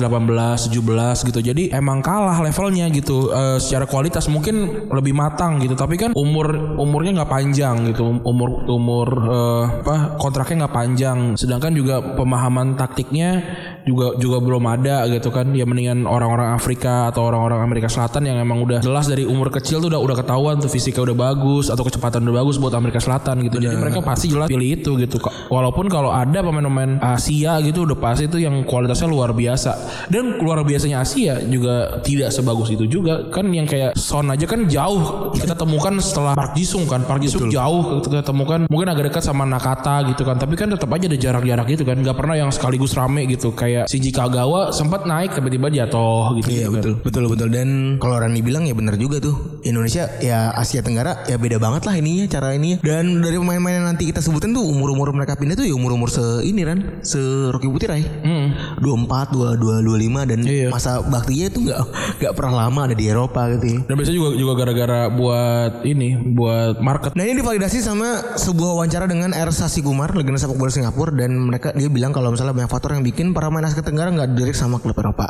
[0.72, 5.72] 17 gitu jadi emang kalah levelnya gitu Eh, secara kualitas mungkin lebih matang gitu.
[5.72, 8.20] Tapi kan umur umurnya nggak panjang gitu.
[8.20, 11.18] Umur umur eh, apa kontraknya nggak panjang.
[11.40, 13.40] Sedangkan juga pemahaman taktiknya
[13.86, 15.54] juga juga belum ada gitu kan.
[15.54, 19.78] Ya mendingan orang-orang Afrika atau orang-orang Amerika Selatan yang emang udah jelas dari umur kecil
[19.78, 23.46] tuh udah udah ketahuan tuh fisiknya udah bagus atau kecepatan udah bagus buat Amerika Selatan
[23.46, 23.62] gitu.
[23.62, 25.22] Jadi mereka pasti jelas pilih itu gitu.
[25.48, 29.72] Walaupun kalau ada pemain-pemain Asia gitu udah pasti itu yang kualitasnya luar biasa.
[30.10, 33.30] Dan luar biasanya Asia juga tidak sebagus itu juga.
[33.30, 35.30] Kan yang kayak Son aja kan jauh.
[35.30, 37.06] Kita temukan setelah Park Jisung kan.
[37.06, 38.02] Park Jisung jauh.
[38.02, 40.42] Kita temukan mungkin agak dekat sama Nakata gitu kan.
[40.42, 41.96] Tapi kan tetap aja ada jarak-jarak gitu kan.
[42.02, 43.54] Nggak pernah yang sekaligus rame gitu.
[43.54, 47.68] Kayak Shinji Kagawa sempat naik tiba-tiba jatuh gitu, Iya gitu betul betul betul dan
[48.00, 51.92] kalau Rani bilang ya benar juga tuh Indonesia ya Asia Tenggara ya beda banget lah
[51.92, 55.66] ininya cara ini dan dari pemain-pemain yang nanti kita sebutin tuh umur-umur mereka pindah tuh
[55.66, 57.20] ya umur-umur se ini kan se
[57.50, 58.54] Rocky Putirai Hmm.
[58.78, 60.68] 24 22 25 dan Iya.
[60.70, 61.80] masa baktinya tuh nggak
[62.22, 63.78] nggak pernah lama ada di Eropa gitu ya.
[63.82, 67.18] Dan biasanya juga juga gara-gara buat ini, buat market.
[67.18, 71.34] Nah ini divalidasi sama sebuah wawancara dengan R Sasi Kumar, legenda sepak bola Singapura dan
[71.34, 74.56] mereka dia bilang kalau misalnya banyak faktor yang bikin para pemain Asia Tenggara nggak dilirik
[74.56, 75.26] sama klub Eropa.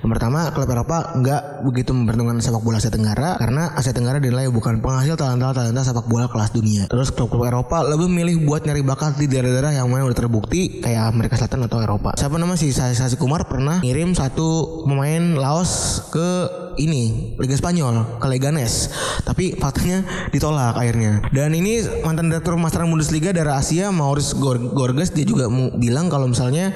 [0.00, 4.46] Yang pertama klub Eropa nggak begitu memperhitungkan sepak bola Asia Tenggara karena Asia Tenggara dinilai
[4.48, 6.86] bukan penghasil talenta-talenta sepak bola kelas dunia.
[6.86, 11.10] Terus klub-klub Eropa lebih milih buat nyari bakat di daerah-daerah yang mana udah terbukti kayak
[11.10, 12.14] Amerika Selatan atau Eropa.
[12.16, 16.28] Siapa nama si Sasi Kumar pernah ngirim satu pemain Laos ke
[16.80, 18.92] ini Liga Spanyol ke Leganes
[19.26, 25.12] tapi faktanya ditolak akhirnya dan ini mantan direktur Master Bundesliga dari Asia Maurice Gor- Gorges
[25.12, 26.72] dia juga bilang kalau misalnya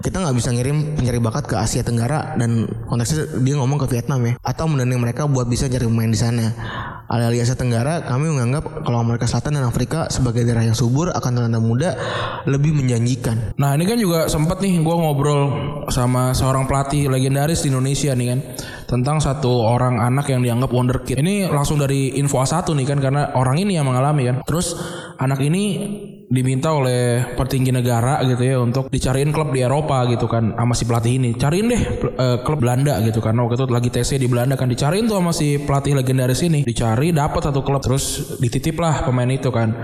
[0.00, 4.24] kita nggak bisa ngirim pencari bakat ke Asia Tenggara dan konteksnya dia ngomong ke Vietnam
[4.24, 6.52] ya atau mendanding mereka buat bisa cari pemain di sana
[7.06, 11.30] alih-alih Asia Tenggara kami menganggap kalau Amerika Selatan dan Afrika sebagai daerah yang subur akan
[11.36, 11.94] talenta muda
[12.48, 15.42] lebih menjanjikan Nah ini kan juga sempet nih gue ngobrol
[15.92, 18.40] sama seorang pelatih legendaris di Indonesia nih kan
[18.88, 21.20] tentang satu orang anak yang dianggap wonderkid.
[21.20, 24.36] Ini langsung dari info A1 nih kan karena orang ini yang mengalami kan.
[24.42, 24.74] Terus
[25.20, 25.62] anak ini
[26.30, 30.86] diminta oleh petinggi negara gitu ya untuk dicariin klub di Eropa gitu kan sama si
[30.86, 31.34] pelatih ini.
[31.34, 33.34] Cariin deh eh, klub Belanda gitu kan.
[33.34, 36.62] Waktu itu lagi TC di Belanda kan dicariin tuh sama si pelatih legendaris ini.
[36.62, 39.74] Dicari dapat satu klub terus dititip lah pemain itu kan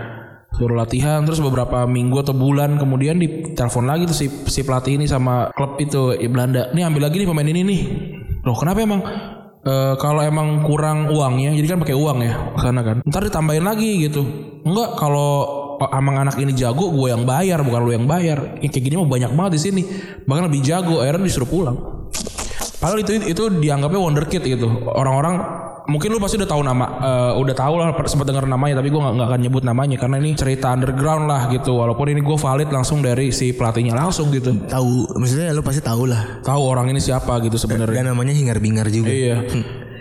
[0.54, 5.04] suruh latihan terus beberapa minggu atau bulan kemudian ditelepon lagi tuh si, si pelatih ini
[5.04, 7.80] sama klub itu di Belanda nih ambil lagi nih pemain ini nih
[8.40, 9.04] loh kenapa emang
[9.66, 13.02] eh, kalau emang kurang uangnya, jadi kan pakai uang ya sana kan.
[13.02, 14.22] Ntar ditambahin lagi gitu.
[14.62, 18.58] Enggak kalau oh, emang anak ini jago, gue yang bayar bukan lu yang bayar.
[18.60, 19.82] Ya, kayak gini mah banyak banget di sini.
[20.24, 21.76] Bahkan lebih jago, akhirnya disuruh pulang.
[22.76, 24.68] Padahal itu itu dianggapnya wonderkid gitu.
[24.84, 25.40] Orang-orang
[25.86, 29.00] mungkin lu pasti udah tahu nama, eh, udah tahu lah sempat dengar namanya, tapi gue
[29.00, 31.78] nggak akan nyebut namanya karena ini cerita underground lah gitu.
[31.78, 34.52] Walaupun ini gue valid langsung dari si pelatihnya langsung gitu.
[34.66, 36.42] Tahu, maksudnya lu pasti tahu lah.
[36.44, 38.02] Tahu orang ini siapa gitu sebenarnya.
[38.02, 39.08] Dan namanya hingar-bingar juga.
[39.08, 39.36] Iya.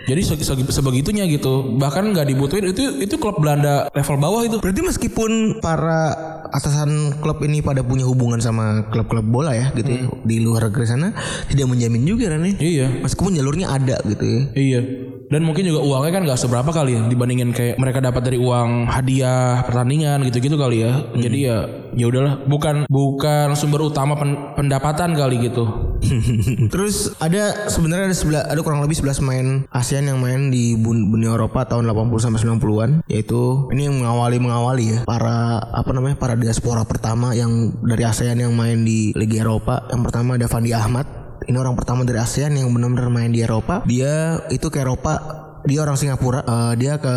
[0.06, 1.66] Jadi se- se- sebegitunya gitu.
[1.76, 4.56] Bahkan nggak dibutuhin itu itu klub Belanda level bawah itu.
[4.62, 6.14] Berarti meskipun para
[6.52, 10.86] atasan klub ini pada punya hubungan sama klub-klub bola ya gitu ya di luar negeri
[10.86, 11.08] sana
[11.50, 12.54] tidak menjamin juga kan ya.
[12.56, 12.86] Iya.
[13.02, 14.40] Meskipun jalurnya ada gitu ya.
[14.54, 14.80] Iya.
[15.26, 18.86] Dan mungkin juga uangnya kan nggak seberapa kali ya dibandingin kayak mereka dapat dari uang
[18.86, 21.02] hadiah pertandingan gitu-gitu kali ya.
[21.18, 21.66] Jadi ya
[21.98, 25.96] ya udahlah bukan bukan sumber utama pen- pendapatan kali gitu.
[26.72, 31.34] Terus ada sebenarnya ada sebelah ada kurang lebih 11 main ASEAN yang main di dunia
[31.34, 36.35] Eropa tahun 80 sampai 90-an yaitu ini yang mengawali mengawali ya para apa namanya para
[36.36, 39.88] diaspora pertama yang dari ASEAN yang main di Liga Eropa.
[39.88, 41.06] Yang pertama ada Fandi Ahmad.
[41.46, 43.84] Ini orang pertama dari ASEAN yang benar-benar main di Eropa.
[43.86, 47.14] Dia itu ke Eropa dia orang Singapura eh, dia ke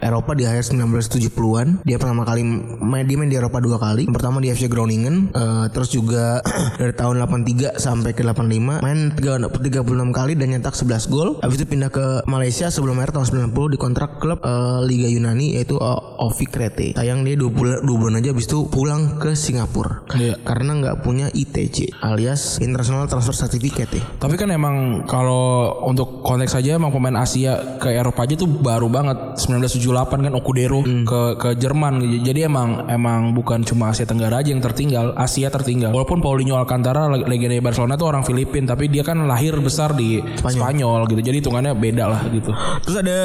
[0.00, 2.44] Eropa di akhir 1970-an dia pertama kali
[2.80, 4.08] main dia main di Eropa dua kali.
[4.08, 6.40] Yang pertama di FC Groningen eh, terus juga
[6.80, 11.28] dari tahun 83 sampai ke 85 main 3, 36 kali dan nyetak 11 gol.
[11.40, 15.56] Habis itu pindah ke Malaysia sebelum akhir tahun 90 di kontrak klub eh, Liga Yunani
[15.60, 19.36] yaitu eh, Ovi Krete sayang dia dua bulan, dua bulan aja habis itu pulang ke
[19.36, 20.08] Singapura.
[20.16, 20.38] Iya.
[20.42, 24.02] karena nggak punya ITC alias International Transfer Certificate ya.
[24.16, 28.86] Tapi kan emang kalau untuk konteks saja emang pemain Asia ke Eropa aja tuh baru
[28.86, 32.00] banget 1978 kan Okudero ke ke Jerman.
[32.22, 35.90] Jadi emang emang bukan cuma Asia Tenggara aja yang tertinggal, Asia tertinggal.
[35.90, 40.22] Walaupun Paulinho Alcantara leg- legenda Barcelona tuh orang Filipin, tapi dia kan lahir besar di
[40.38, 41.20] Spanyol, gitu.
[41.20, 42.54] Jadi hitungannya beda lah gitu.
[42.86, 43.18] Terus ada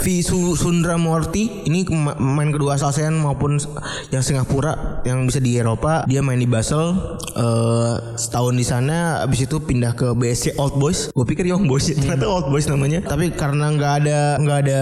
[0.00, 1.84] Visu Sundramurti ini
[2.18, 3.60] main kedua asal ASEAN maupun
[4.10, 6.96] yang Singapura yang bisa di Eropa dia main di Basel
[7.32, 11.86] eh, setahun di sana habis itu pindah ke BSC Old Boys gue pikir Young Boys
[11.94, 14.80] ternyata Old Boys namanya tapi karena nggak ada nggak ada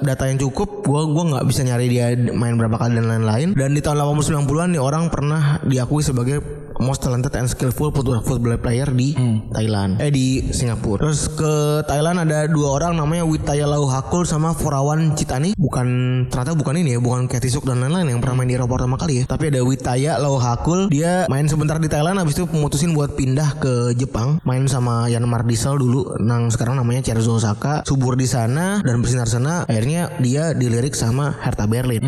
[0.00, 3.48] data yang cukup gue gua nggak bisa nyari dia main berapa kali dan lain-lain.
[3.56, 6.40] Dan di tahun 80 90-an nih orang pernah diakui sebagai
[6.82, 9.14] most talented and skillful football, player di
[9.54, 10.02] Thailand.
[10.02, 11.06] Eh di Singapura.
[11.06, 15.54] Terus ke Thailand ada dua orang namanya Witaya Lauhakul sama Forawan Citani.
[15.54, 15.86] Bukan
[16.28, 19.22] ternyata bukan ini ya bukan Ketisuk dan lain-lain yang pernah main di Eropa pertama kali
[19.22, 19.24] ya.
[19.30, 23.94] Tapi ada Witaya Lauhakul dia main sebentar di Thailand habis itu memutusin buat pindah ke
[23.94, 24.42] Jepang.
[24.42, 27.86] Main sama Yan Mardisel dulu nang sekarang namanya Cherzo Osaka.
[27.86, 32.02] Subur di sana dan bersinar sana akhirnya dia dilirik sama Hertha Berlin.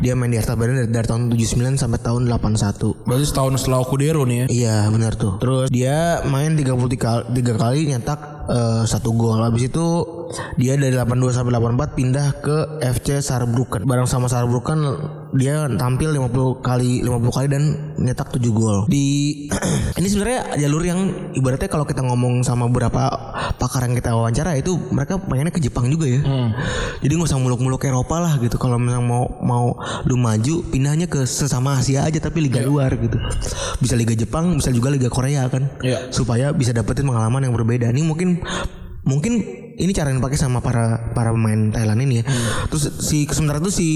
[0.00, 3.80] Dia main di Hertha Berlin dari, dari tahun 79 sampai tahun 81 Berarti setahun setelah
[4.20, 4.46] Okudero nih ya.
[4.48, 5.32] Iya benar tuh.
[5.40, 9.40] Terus dia main 33 kali, tiga kali nyetak eh, satu gol.
[9.40, 9.86] Habis itu
[10.60, 13.88] dia dari 82 sampai 84 pindah ke FC Saarbrücken.
[13.88, 14.80] Bareng sama Saarbrücken
[15.34, 17.62] dia tampil 50 kali 50 kali dan
[17.98, 18.78] nyetak 7 gol.
[18.90, 19.46] Di
[19.98, 21.00] ini sebenarnya jalur yang
[21.34, 23.06] ibaratnya kalau kita ngomong sama beberapa
[23.56, 26.20] pakar yang kita wawancara itu mereka pengennya ke Jepang juga ya.
[27.02, 28.58] Jadi nggak usah muluk-muluk Eropa lah gitu.
[28.58, 33.16] Kalau misalnya mau mau lu maju pindahnya ke sesama Asia aja tapi liga luar gitu.
[33.78, 35.70] Bisa liga Jepang, bisa juga liga Korea kan.
[35.84, 36.10] Iya.
[36.10, 37.92] Supaya bisa dapetin pengalaman yang berbeda.
[37.94, 38.42] Ini mungkin
[39.04, 39.32] mungkin
[39.80, 42.24] ini cara yang dipakai sama para para pemain Thailand ini ya.
[42.68, 43.88] Terus si sementara itu si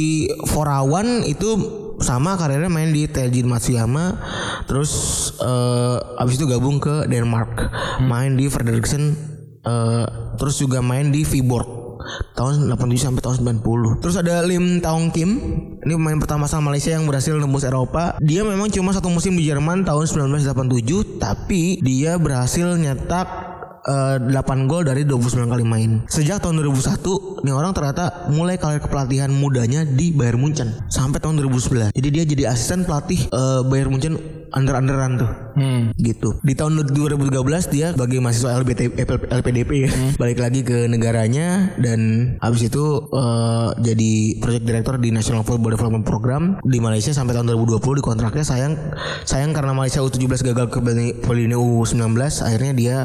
[0.48, 4.18] Forawan itu sama karirnya main di Teljin Matsuyama
[4.66, 4.90] terus
[5.38, 7.70] eh, abis itu gabung ke Denmark
[8.02, 9.14] main di Frederiksen
[9.62, 11.84] eh, terus juga main di Viborg
[12.36, 14.02] tahun 87 sampai tahun 90.
[14.04, 15.30] Terus ada Lim Taong Kim.
[15.80, 18.16] Ini pemain pertama asal Malaysia yang berhasil nembus Eropa.
[18.20, 23.53] Dia memang cuma satu musim di Jerman tahun 1987, tapi dia berhasil nyetak
[23.84, 25.90] eh, 8 gol dari 29 kali main.
[26.08, 31.40] Sejak tahun 2001, nih orang ternyata mulai karir kepelatihan mudanya di Bayern Munchen sampai tahun
[31.40, 31.92] 2011.
[31.92, 34.14] Jadi dia jadi asisten pelatih eh, Bayern Munchen
[34.54, 35.30] under-underan tuh.
[35.98, 36.38] Gitu.
[36.42, 38.80] Di tahun 2013 dia sebagai mahasiswa LBT,
[39.30, 45.46] LPDP ya, balik lagi ke negaranya dan habis itu eh, jadi project director di National
[45.46, 48.74] Football Development Program di Malaysia sampai tahun 2020 di kontraknya sayang
[49.22, 52.96] sayang karena Malaysia U17 gagal ke Piala U19 akhirnya dia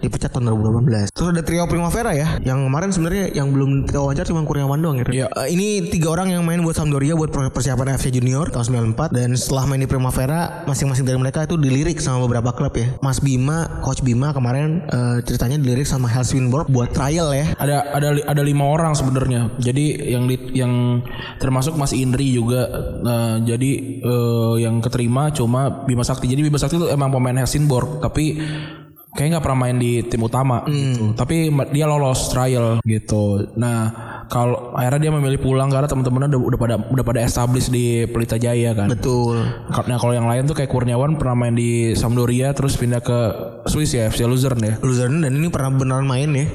[0.00, 1.12] dipecat tahun 2018.
[1.12, 4.96] Terus ada trio Primavera ya yang kemarin sebenarnya yang belum kita wawancara cuma Kurniawan doang
[4.98, 5.04] ya.
[5.04, 5.12] Ren?
[5.12, 5.26] Iya.
[5.46, 9.36] Eh, ini tiga orang yang main buat Sampdoria buat persiapan FC Junior tahun 94 dan
[9.36, 12.98] setelah main di Primavera masing-masing dari mereka itu dilirik sama beberapa klub ya.
[12.98, 17.54] Mas Bima, Coach Bima kemarin eh, ceritanya dilirik sama Helsingborg buat trial ya.
[17.56, 21.00] ada ada ada lima orang sebenarnya jadi yang di- yang
[21.38, 22.66] termasuk Mas Indri juga
[23.00, 23.70] Nah, jadi
[24.02, 28.36] eh, yang keterima cuma Bima Sakti jadi Bima Sakti itu emang pemain Helsingborg tapi
[29.10, 31.14] kayaknya nggak pernah main di tim utama gitu.
[31.14, 33.54] Tapi dia lolos trial gitu.
[33.58, 33.78] Nah,
[34.30, 38.38] kalau akhirnya dia memilih pulang karena teman-temannya udah, udah pada udah pada establish di Pelita
[38.38, 38.86] Jaya kan.
[38.86, 39.42] Betul.
[39.66, 43.18] Nah, kalau yang lain tuh kayak Kurniawan pernah main di Sampdoria terus pindah ke
[43.66, 44.78] Swiss ya, FC Luzern ya.
[44.86, 46.46] Luzern dan ini pernah beneran main ya.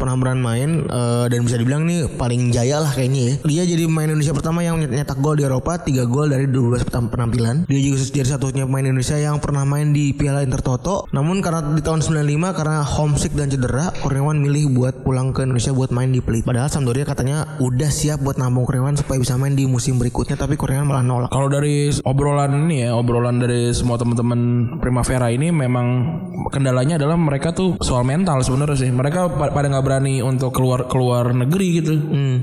[0.00, 3.34] Pernah beneran main eh, dan bisa dibilang nih paling jaya lah kayaknya ya.
[3.44, 7.12] Dia jadi pemain Indonesia pertama yang nyetak gol di Eropa, 3 gol dari 12 petam-
[7.12, 7.68] penampilan.
[7.68, 11.04] Dia juga jadi satu-satunya pemain Indonesia yang pernah main di Piala Intertoto.
[11.12, 15.76] Namun karena di tahun 95 karena homesick dan cedera, Kurniawan milih buat pulang ke Indonesia
[15.76, 16.48] buat main di Pelita.
[16.48, 20.54] Padahal Sampdoria katanya udah siap buat nampung Kurniawan supaya bisa main di musim berikutnya tapi
[20.54, 21.30] Kurniawan malah nolak.
[21.34, 24.38] Kalau dari obrolan ini ya, obrolan dari semua teman-teman
[24.78, 25.86] Primavera ini memang
[26.48, 28.90] kendalanya adalah mereka tuh soal mental sebenarnya sih.
[28.94, 31.92] Mereka pa- pada nggak berani untuk keluar keluar negeri gitu.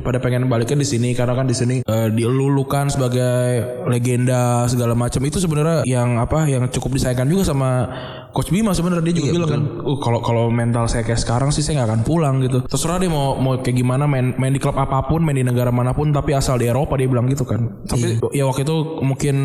[0.03, 5.23] Pada pengen baliknya di sini karena kan di sini eh, dilulukan sebagai legenda segala macam.
[5.23, 7.69] Itu sebenarnya yang apa yang cukup disayangkan juga sama
[8.37, 11.65] Coach Bima sebenarnya dia juga bilang kan, uh kalau kalau mental saya kayak sekarang sih
[11.65, 12.61] saya nggak akan pulang gitu.
[12.69, 15.73] Terserah dia mau mau kayak gimana main main di klub apa pun, main di negara
[15.73, 17.65] mana pun, tapi asal di Eropa dia bilang gitu kan.
[17.89, 19.35] Tapi ya waktu itu mungkin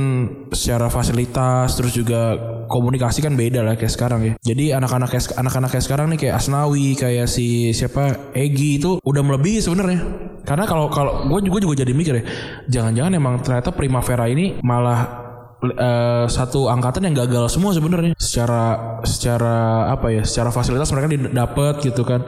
[0.52, 2.36] secara fasilitas terus juga
[2.68, 4.32] komunikasi kan beda lah kayak sekarang ya.
[4.44, 9.22] Jadi anak-anak kayak anak-anak kayak sekarang nih kayak Asnawi, kayak si siapa Egi itu udah
[9.24, 10.00] melebihi sebenarnya.
[10.44, 12.24] Karena kalau kalau gue juga juga jadi mikir ya,
[12.68, 15.31] jangan-jangan emang ternyata Primavera ini malah
[15.62, 18.18] eh, satu angkatan yang gagal semua sebenarnya.
[18.18, 22.22] Secara secara apa ya secara fasilitas mereka didapat gitu kan.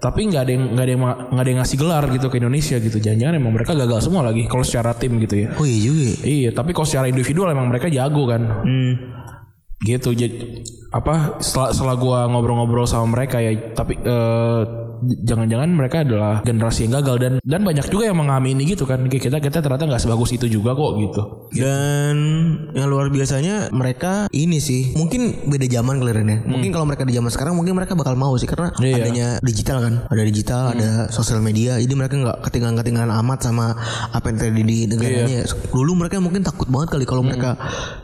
[0.00, 2.76] Tapi nggak ada yang nggak ada yang nggak ada yang ngasih gelar gitu ke Indonesia
[2.80, 2.98] gitu.
[2.98, 5.48] Jangan-jangan emang mereka gagal semua lagi kalau secara tim gitu ya.
[5.54, 6.02] Oh iya juga.
[6.02, 6.16] ya.
[6.24, 8.42] iya tapi kalau secara individual emang mereka jago kan.
[9.80, 10.60] Gitu jadi
[10.90, 14.62] apa setelah setelah gua ngobrol-ngobrol sama mereka ya tapi eh,
[15.02, 19.40] jangan-jangan mereka adalah generasi yang gagal dan dan banyak juga yang mengamini gitu kan kita
[19.40, 22.14] kita ternyata nggak sebagus itu juga kok gitu Dan
[22.74, 26.38] yang luar biasanya mereka ini sih mungkin beda zaman kalian ya.
[26.44, 28.96] Mungkin kalau mereka di zaman sekarang mungkin mereka bakal mau sih karena Iya.
[29.02, 31.78] adanya digital kan, ada digital, ada sosial media.
[31.78, 33.74] Jadi mereka nggak ketinggalan-ketinggalan amat sama
[34.10, 35.40] apa yang terjadi di negaranya.
[35.70, 37.56] Dulu mereka mungkin takut banget kali kalau mereka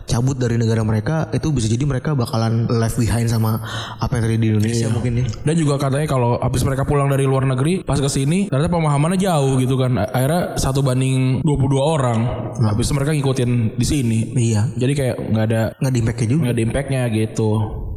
[0.06, 3.58] cabut dari negara mereka itu bisa jadi mereka bakalan left behind sama
[3.98, 5.24] apa yang terjadi di Indonesia mungkin ya.
[5.42, 9.18] Dan juga katanya kalau habis mereka pulang dari luar negeri pas ke sini ternyata pemahamannya
[9.18, 9.98] jauh gitu kan.
[9.98, 12.18] Akhirnya satu banding 22 orang.
[12.56, 14.18] Habis itu mereka ngikutin di sini.
[14.32, 16.40] Iya, Jadi kayak nggak ada nggak di impact juga.
[16.46, 17.50] nggak ada impactnya gitu.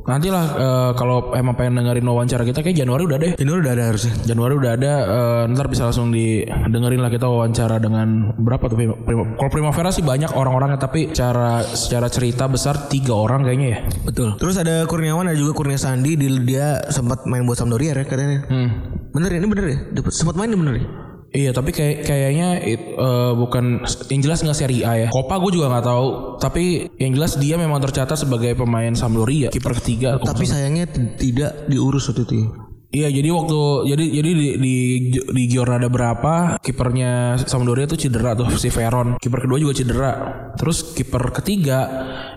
[0.05, 3.31] Nantilah eh, kalau emang pengen dengerin wawancara kita kayak Januari udah deh.
[3.35, 4.13] Ini udah ada harusnya.
[4.23, 8.99] Januari udah ada eh, ntar bisa langsung didengerin lah kita wawancara dengan berapa tuh Prima-
[8.99, 13.79] Prima- kalau Primavera sih banyak orang-orangnya tapi cara secara cerita besar tiga orang kayaknya ya.
[14.03, 14.37] Betul.
[14.37, 18.45] Terus ada Kurniawan ada juga Kurnia Sandi di dia sempat main buat Sampdoria ya katanya.
[18.47, 18.69] Hmm.
[19.09, 19.77] Bener ya ini bener ya?
[20.09, 20.85] Sempat main bener ya?
[21.29, 25.07] Iya tapi kayak kayaknya it- eh, bukan yang jelas nggak Serie A ya.
[25.13, 26.07] Copa gue juga nggak tahu.
[26.41, 26.63] Tapi
[26.97, 30.17] yang jelas dia memang tercatat sebagai pemain Sampdoria, kiper ketiga.
[30.17, 32.68] Tapi sayangnya tidak diurus waktu itu.
[32.89, 33.07] Ya.
[33.09, 33.59] Iya jadi waktu
[33.93, 34.75] jadi jadi di di,
[35.13, 39.21] di Giornada berapa kipernya Sampdoria tuh cedera tuh si Veron.
[39.21, 40.11] Kiper kedua juga cedera.
[40.57, 41.79] Terus kiper ketiga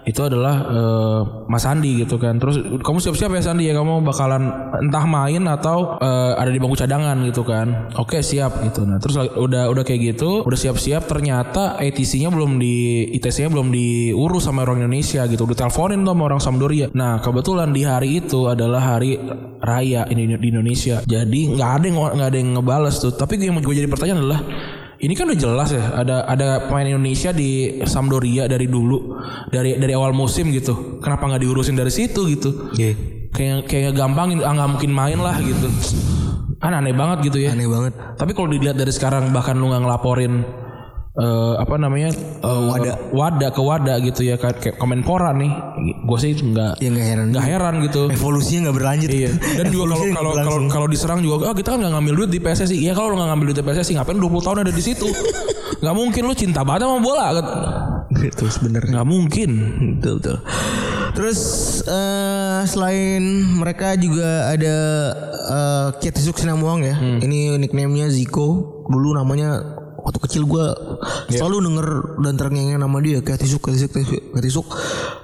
[0.05, 2.37] itu adalah eh, Mas Sandi gitu kan.
[2.37, 4.43] Terus kamu siap-siap ya Sandi ya kamu bakalan
[4.83, 7.89] entah main atau eh, ada di bangku cadangan gitu kan.
[7.97, 8.85] Oke siap gitu.
[8.85, 14.45] Nah terus udah udah kayak gitu, udah siap-siap ternyata ATC-nya belum di ITC-nya belum diurus
[14.45, 15.49] sama orang Indonesia gitu.
[15.49, 16.87] Udah teleponin tuh sama orang Sampdoria.
[16.93, 19.17] Nah kebetulan di hari itu adalah hari
[19.63, 20.99] raya ini di Indonesia.
[21.07, 23.15] Jadi nggak ada yang nggak ada yang ngebales tuh.
[23.15, 24.41] Tapi yang gue jadi pertanyaan adalah
[25.03, 29.19] ini kan udah jelas ya ada ada pemain Indonesia di Sampdoria dari dulu
[29.51, 30.99] dari dari awal musim gitu.
[31.03, 32.75] Kenapa nggak diurusin dari situ gitu?
[32.75, 32.95] Iya.
[33.33, 35.67] Kayak kayak gampangin ah nggak mungkin main lah gitu.
[36.63, 37.51] Kan aneh banget gitu ya.
[37.55, 37.95] Aneh banget.
[38.15, 40.62] Tapi kalau dilihat dari sekarang bahkan lu nggak ngelaporin
[41.13, 42.09] eh, apa namanya
[42.41, 42.97] eh, Wadah.
[43.13, 45.53] wadah ke wadah gitu ya kayak Kemenpora nih
[46.03, 47.27] gue sih nggak Ya nggak heran.
[47.31, 49.11] nggak heran gitu Evolusinya nggak berlanjut.
[49.13, 49.31] Iya.
[49.57, 49.85] Dan juga
[50.19, 52.77] kalau kalau kalau diserang juga, ah kita kan nggak ngambil duit di PSSI.
[52.81, 55.07] Iya kalau lu nggak ngambil duit di PSSI, ngapain 20 tahun ada di situ?
[55.83, 57.27] Nggak mungkin lu cinta banget sama bola.
[58.23, 58.93] Gitu sebenarnya.
[58.95, 59.51] Nggak mungkin.
[59.99, 60.37] Betul betul.
[61.13, 61.41] Terus
[61.83, 64.77] eh, selain mereka juga ada
[65.43, 66.95] uh, Kietisuk Sinamuang ya.
[67.19, 68.49] Ini nickname-nya Ziko.
[68.87, 70.67] Dulu namanya waktu kecil gue
[71.31, 71.89] selalu denger
[72.27, 73.95] dan terngiang nama dia Kietisuk Kietisuk
[74.35, 74.67] Kietisuk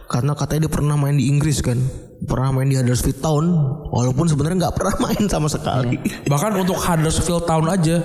[0.09, 1.77] karena katanya dia pernah main di Inggris kan.
[2.19, 3.45] Pernah main di Huddersfield Town
[3.93, 6.01] walaupun sebenarnya nggak pernah main sama sekali.
[6.27, 8.01] Bahkan untuk Huddersfield Town aja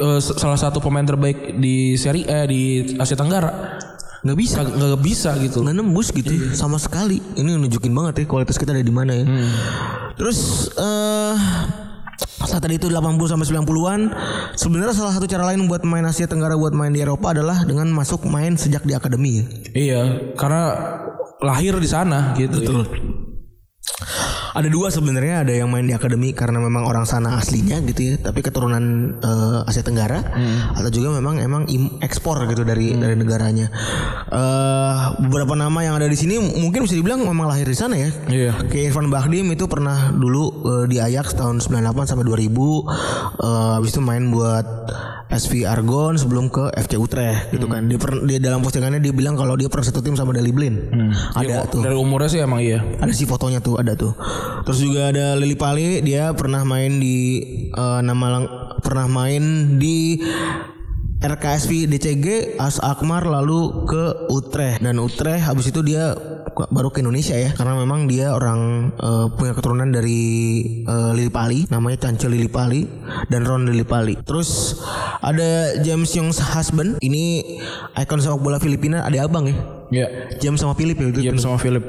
[0.00, 3.78] eh, salah satu pemain terbaik di Serie A di Asia Tenggara.
[4.24, 4.58] Nggak bisa.
[4.64, 5.60] nggak bisa gitu.
[5.60, 6.32] nggak nembus gitu.
[6.56, 7.20] Sama sekali.
[7.36, 9.24] Ini nunjukin banget ya kualitas kita ada di mana ya.
[10.16, 11.36] Terus eh
[12.40, 14.00] saat tadi itu 80 sampai 90-an
[14.56, 17.88] sebenarnya salah satu cara lain buat main Asia Tenggara buat main di Eropa adalah dengan
[17.92, 20.02] masuk main sejak di akademi ya Iya,
[20.34, 20.62] karena
[21.40, 22.60] lahir di sana gitu.
[22.60, 22.84] Betul.
[24.50, 28.14] Ada dua sebenarnya ada yang main di akademi karena memang orang sana aslinya gitu ya,
[28.20, 28.82] tapi keturunan
[29.16, 30.20] eh, Asia Tenggara
[30.72, 31.62] atau juga memang emang
[32.00, 33.70] ekspor gitu dari dari negaranya.
[34.28, 38.10] Eh beberapa nama yang ada di sini mungkin bisa dibilang memang lahir di sana ya.
[38.26, 38.52] Iya.
[38.66, 43.90] Kayak Irfan Bahdim itu pernah dulu eh, di Ajax tahun 98 sampai 2000 eh habis
[43.90, 44.66] itu main buat
[45.30, 47.86] SV Argon sebelum ke FC Utrecht gitu kan.
[47.86, 50.90] Dia, per- dia dalam postingannya dia bilang kalau dia pernah satu tim sama Dali Blind.
[51.32, 51.82] Ada tuh.
[51.82, 52.82] Dari umurnya sih emang iya.
[52.98, 54.10] Ada sih fotonya tuh, ada tuh.
[54.60, 60.18] Terus juga ada Lili Pali, dia pernah main di eh, nama lang- pernah main di
[61.20, 62.26] RKSV DCG
[62.56, 64.80] As Akmar lalu ke Utrecht.
[64.80, 66.16] Dan Utrecht habis itu dia
[66.72, 67.52] baru ke Indonesia ya.
[67.52, 70.20] Karena memang dia orang eh, punya keturunan dari
[70.80, 71.68] eh, Lili Pali.
[71.68, 72.88] Namanya Cance Lili Pali
[73.28, 74.16] dan Ron Lili Pali.
[74.16, 74.80] Terus
[75.20, 76.96] ada James Young's husband.
[76.98, 77.24] Ini
[77.94, 79.56] ikon sepak bola Filipina ada abang ya?
[79.90, 80.06] Iya.
[80.40, 81.20] James sama Philip ya itu.
[81.20, 81.84] James sama Philip.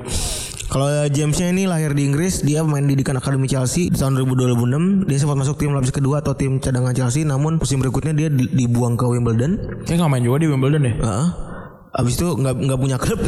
[0.72, 5.04] Kalau Jamesnya ini lahir di Inggris, dia main di Dikan Akademi Chelsea di tahun 2006.
[5.04, 8.48] Dia sempat masuk tim lapis kedua atau tim cadangan Chelsea, namun musim berikutnya dia di-
[8.48, 9.84] dibuang ke Wimbledon.
[9.84, 10.94] Kayak nggak main juga di Wimbledon ya?
[10.96, 11.28] Heeh.
[11.92, 13.20] Abis itu nggak nggak punya klub,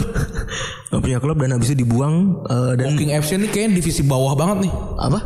[0.87, 4.39] nggak punya klub dan abis itu dibuang eh, dan Walking FC ini kayaknya divisi bawah
[4.39, 4.73] banget nih.
[5.03, 5.19] apa?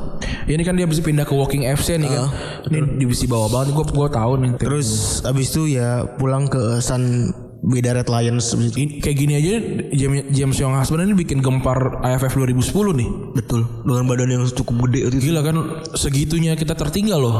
[0.50, 2.34] Ini kan dia bisa pindah ke Walking FC nih kan.
[2.66, 3.78] Ini divisi bawah banget.
[3.78, 4.52] Gue gue tahu nih.
[4.58, 7.30] Terus abis itu ya pulang ke San
[7.64, 8.54] Beda Red Lions.
[8.54, 9.52] Ini, kayak gini aja
[9.94, 13.10] James, James Young Husband ini bikin gempar AFF 2010 nih.
[13.34, 13.66] Betul.
[13.84, 15.26] Dengan badan yang cukup gede waktu itu.
[15.32, 15.58] Gila kan
[15.98, 17.36] segitunya kita tertinggal loh.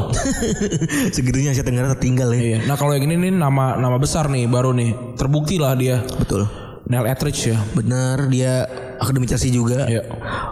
[1.16, 2.40] Segitunya Asia Tenggara tertinggal ya.
[2.40, 2.58] iya.
[2.66, 6.02] Nah kalau yang ini nih nama nama besar nih baru nih terbukti lah dia.
[6.18, 6.67] Betul.
[6.88, 7.58] Neil Etheridge ya.
[7.76, 8.64] Benar dia
[8.98, 9.86] akademi Chelsea juga.
[9.86, 10.02] Iya.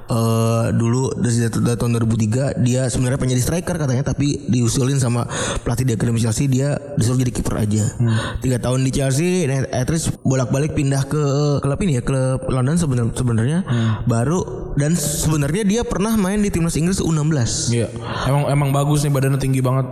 [0.07, 5.26] Eh, dulu dari, dari tahun 2003 dia sebenarnya pengen jadi striker katanya tapi diusulin sama
[5.66, 7.84] pelatih di akademi Chelsea dia disuruh jadi kiper aja.
[8.39, 11.22] Tiga tahun di Chelsea, nah, Etris bolak-balik pindah ke
[11.59, 13.59] klub ini ya klub London sebenarnya sebenarnya
[14.07, 17.74] baru dan sebenarnya dia pernah main di timnas Inggris U16.
[17.74, 17.89] Iya.
[18.30, 19.89] Emang emang bagus nih badannya tinggi banget.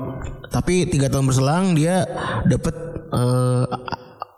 [0.53, 2.07] Tapi tiga tahun berselang dia
[2.47, 2.75] dapat
[3.11, 3.65] eh,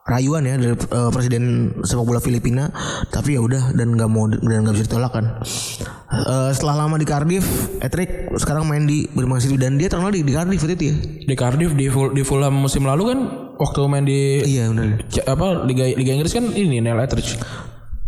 [0.07, 2.71] rayuan ya dari eh, presiden sepak bola Filipina.
[3.11, 5.43] Tapi ya udah dan nggak mau dan nggak bisa ditolak kan.
[6.07, 7.45] Eh, setelah lama di Cardiff,
[7.83, 10.95] Etrik sekarang main di Birmingham City dan dia terkenal di, di Cardiff itu ya.
[11.27, 13.19] Di Cardiff di Ful- di Fulham musim lalu kan
[13.59, 15.03] waktu main di Iya benar.
[15.27, 17.37] Apa Liga Liga Inggris kan ini Neil Etheridge.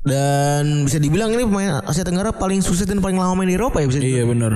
[0.08, 3.82] Dan bisa dibilang ini pemain Asia Tenggara paling sukses dan paling lama main di Eropa
[3.82, 4.16] ya bisa dibilang.
[4.16, 4.52] Iya benar.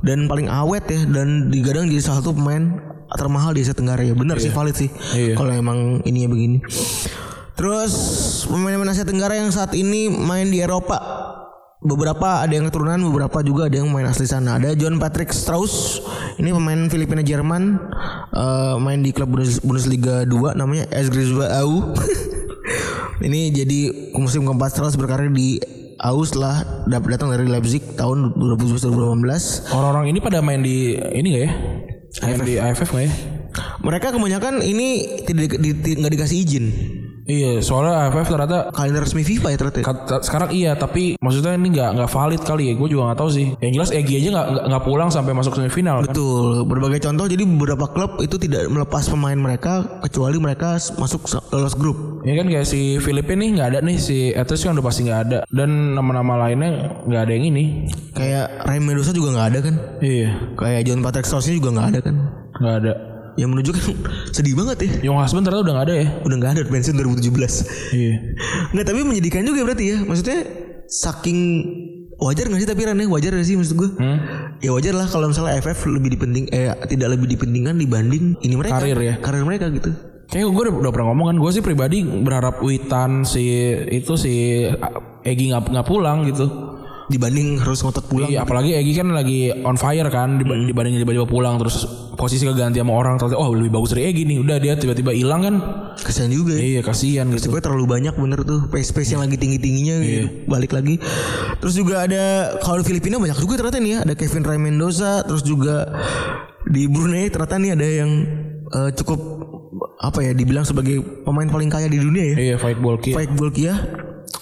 [0.00, 2.80] dan paling awet ya dan digadang jadi salah satu pemain
[3.16, 4.14] termahal di Asia Tenggara ya.
[4.14, 4.90] Benar sih valid sih.
[5.14, 5.34] Iya.
[5.34, 6.58] kalau emang ininya begini.
[7.54, 7.92] Terus
[8.48, 10.98] pemain-pemain Asia Tenggara yang saat ini main di Eropa.
[11.80, 14.60] Beberapa ada yang keturunan beberapa juga ada yang main asli sana.
[14.60, 16.04] Ada John Patrick Strauss.
[16.36, 17.80] Ini pemain Filipina Jerman.
[18.30, 21.10] Eh, main di klub Bundes- Bundesliga 2 namanya AS
[21.58, 21.90] Au
[23.26, 25.58] ini jadi musim keempat Strauss berkarir di
[25.98, 31.50] Au setelah datang dari Leipzig tahun 2017-2018 Orang-orang ini pada main di ini gak ya?
[32.18, 33.12] Main di AFF gak ya?
[33.80, 36.66] Mereka kebanyakan ini tidak di, di- nggak dikasih izin.
[37.30, 39.80] Iya, soalnya AFF ternyata Kalender resmi FIFA ya ternyata.
[39.84, 42.74] kat- sekarang iya, tapi maksudnya ini nggak nggak valid kali ya.
[42.74, 43.46] Gue juga nggak tahu sih.
[43.56, 46.10] Yang jelas Egi aja nggak nggak- pulang sampai masuk semifinal kan.
[46.10, 46.66] Betul.
[46.66, 49.72] Berbagai contoh jadi beberapa klub itu tidak melepas pemain mereka
[50.02, 51.96] kecuali mereka masuk lolos grup.
[52.20, 55.20] Ya kan kayak si Filipina nih nggak ada nih si Etheridge kan udah pasti nggak
[55.22, 56.70] ada dan nama-nama lainnya
[57.04, 57.64] nggak ada yang ini.
[58.10, 59.74] Kayak Ray Mendoza juga nggak ada kan.
[60.00, 62.14] Iya, Kayak John Patrick Strauss juga nggak ada kan.
[62.56, 62.92] nggak ada.
[63.38, 63.82] Yang menunjukkan
[64.36, 64.90] sedih banget ya.
[65.10, 66.06] Young Husband ternyata udah nggak ada ya.
[66.26, 67.94] Udah nggak ada pensiun 2017.
[67.94, 68.14] Iya.
[68.74, 69.98] Nggak tapi menyedihkan juga berarti ya.
[70.02, 70.38] Maksudnya
[70.90, 71.38] saking
[72.20, 73.08] wajar gak sih tapi Ran ya?
[73.08, 73.90] wajar gak sih maksud gue?
[73.96, 74.18] Hmm?
[74.60, 78.76] Ya wajar lah kalau misalnya FF lebih dipenting eh tidak lebih dipentingkan dibanding ini mereka
[78.82, 79.14] Karir ya?
[79.22, 79.88] karir mereka gitu.
[80.30, 84.62] Kayak gue udah, udah pernah ngomong kan, gue sih pribadi berharap Witan si itu si
[85.26, 86.46] Egi nggak nggak pulang gitu.
[87.10, 88.30] Dibanding harus ngotot pulang.
[88.30, 91.82] Iya, apalagi Egi kan lagi on fire kan diba- dibanding tiba-tiba pulang terus
[92.14, 94.38] posisi keganti sama orang ternyata oh lebih bagus dari Egi nih.
[94.38, 95.54] Udah dia tiba-tiba hilang kan.
[95.98, 96.78] Kasihan juga ya.
[96.78, 97.50] Iya, kasihan gitu.
[97.50, 100.46] Gue terlalu banyak bener tuh pace pace yang lagi tinggi tingginya gitu.
[100.46, 101.02] balik lagi.
[101.58, 105.26] Terus juga ada kalau di Filipina banyak juga ternyata nih ya ada Kevin Ray Mendoza
[105.26, 105.90] terus juga
[106.62, 108.10] di Brunei ternyata nih ada yang
[108.70, 109.18] eh, cukup
[110.00, 112.36] apa ya dibilang sebagai pemain paling kaya di dunia ya.
[112.38, 113.12] Iya, fight ball kick.
[113.12, 113.74] Faik Bolkia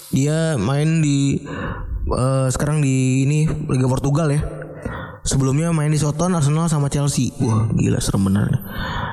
[0.09, 1.37] dia main di
[2.13, 4.41] eh, sekarang di ini Liga Portugal ya.
[5.19, 7.29] Sebelumnya main di Soton, Arsenal sama Chelsea.
[7.43, 8.49] Wah, gila serem bener.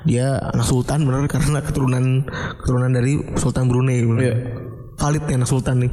[0.07, 2.25] Dia anak sultan bener karena keturunan
[2.63, 4.01] keturunan dari Sultan Brunei.
[4.07, 4.23] bener.
[4.23, 4.37] Iya.
[4.97, 5.93] Valid nih anak sultan nih.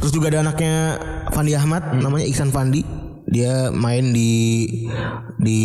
[0.00, 1.02] Terus juga ada anaknya
[1.34, 2.86] Fandi Ahmad namanya Iksan Fandi.
[3.30, 4.66] Dia main di
[5.38, 5.58] di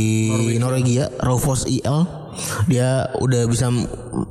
[0.58, 2.26] Norwegia, Raufoss IL.
[2.68, 3.72] Dia udah bisa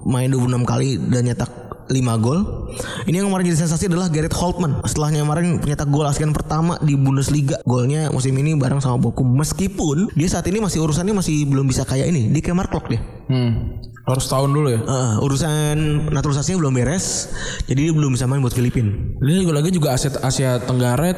[0.04, 2.70] main 26 kali dan nyetak 5 gol.
[3.04, 4.80] Ini yang kemarin jadi sensasi adalah Gareth Holtman.
[4.84, 7.60] Setelahnya kemarin pencetak gol ASEAN pertama di Bundesliga.
[7.68, 9.28] Golnya musim ini bareng sama Bochum.
[9.36, 12.32] Meskipun dia saat ini masih urusannya masih belum bisa kayak ini.
[12.32, 13.00] Dia kayak Mark Klok dia.
[13.28, 13.80] Hmm.
[14.04, 14.80] Harus tahun dulu ya.
[14.84, 15.76] Eh, urusan
[16.12, 17.32] naturalisasinya belum beres.
[17.64, 18.92] Jadi dia belum bisa main buat Filipina.
[19.24, 21.16] Ini juga lagi juga Asia Asia Tenggara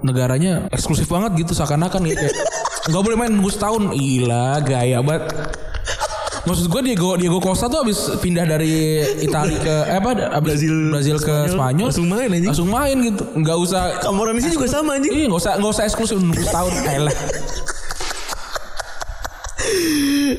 [0.00, 2.24] negaranya eksklusif banget gitu seakan-akan gitu.
[2.24, 2.36] Kayak,
[2.88, 3.82] Nggak boleh main nunggu setahun.
[3.92, 5.24] Gila gaya banget.
[6.42, 10.74] Maksud gue Diego Diego Costa tuh abis pindah dari Italia ke eh apa abis Brazil.
[10.90, 12.50] Brazil ke Spanyol Langsung main anjing.
[12.50, 15.12] langsung main gitu nggak usah Camoranesi juga sama anjing.
[15.12, 17.14] iya nggak usah nggak usah eksklusif nunggu setahun Elah.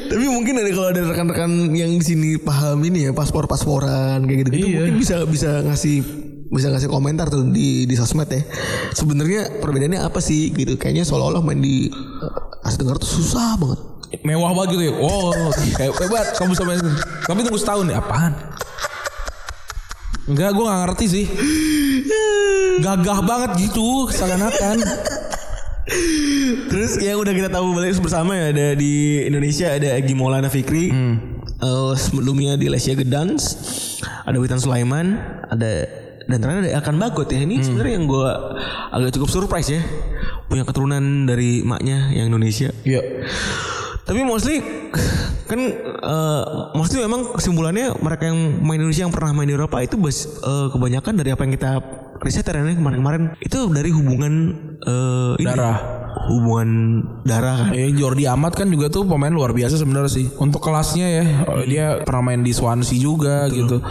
[0.03, 4.67] Tapi mungkin ada kalau ada rekan-rekan yang di sini paham ini ya paspor-pasporan kayak gitu-gitu
[4.67, 4.77] Iya.
[4.83, 6.03] mungkin bisa bisa ngasih
[6.49, 8.43] bisa ngasih komentar tuh di di sosmed ya.
[8.91, 10.75] Sebenarnya perbedaannya apa sih gitu?
[10.75, 11.87] Kayaknya seolah-olah main di
[12.61, 13.79] Asia Tenggara tuh susah banget.
[14.21, 15.33] Mewah banget gitu ya oh
[15.73, 16.77] kayak hebat kamu sama
[17.25, 18.33] tapi tunggu setahun ya apaan
[20.23, 21.25] Enggak gue gak ngerti sih
[22.79, 24.79] Gagah banget gitu Seakan-akan
[26.71, 30.95] Terus yang udah kita tahu balik bersama ya ada di Indonesia ada Egi Maulana Fikri.
[31.59, 33.43] Eh, sebelumnya di Lesia Gedans
[34.23, 35.19] ada Witan Sulaiman,
[35.51, 35.85] ada
[36.23, 37.43] dan terakhir ada Akan Bagot ya.
[37.43, 38.29] Ini sebenarnya yang gue
[38.95, 39.83] agak cukup surprise ya.
[40.47, 42.71] Punya keturunan dari maknya yang Indonesia.
[42.87, 43.03] Iya
[44.03, 44.59] Tapi mostly
[45.47, 46.43] kan eh,
[46.75, 50.67] mostly memang kesimpulannya mereka yang main Indonesia yang pernah main di Eropa itu bas, eh,
[50.71, 51.71] kebanyakan dari apa yang kita
[52.23, 54.33] riset ya Ren, kemarin-kemarin itu dari hubungan
[54.83, 55.77] eh, ini, Darah.
[56.31, 56.69] hubungan
[57.27, 57.71] darah kan.
[57.75, 60.27] Eh Jordi Amat kan juga tuh pemain luar biasa sebenarnya sih.
[60.39, 61.23] Untuk kelasnya ya,
[61.67, 63.83] dia pernah main di Swansea juga gitu.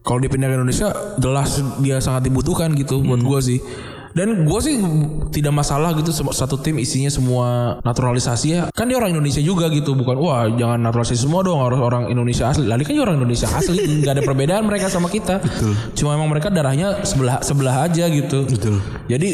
[0.00, 0.88] Kalau dia pindah ke Indonesia,
[1.20, 3.60] jelas dia sangat dibutuhkan gitu buat gua sih.
[4.10, 4.74] Dan gua sih
[5.30, 8.62] tidak masalah gitu satu tim isinya semua naturalisasi ya.
[8.74, 12.50] Kan dia orang Indonesia juga gitu, bukan wah jangan naturalisasi semua dong harus orang Indonesia
[12.50, 12.66] asli.
[12.66, 15.38] Lali kan dia orang Indonesia asli, nggak ada perbedaan mereka sama kita.
[15.94, 18.44] Cuma emang mereka darahnya sebelah sebelah aja gitu.
[18.50, 18.82] Betul.
[19.06, 19.28] Jadi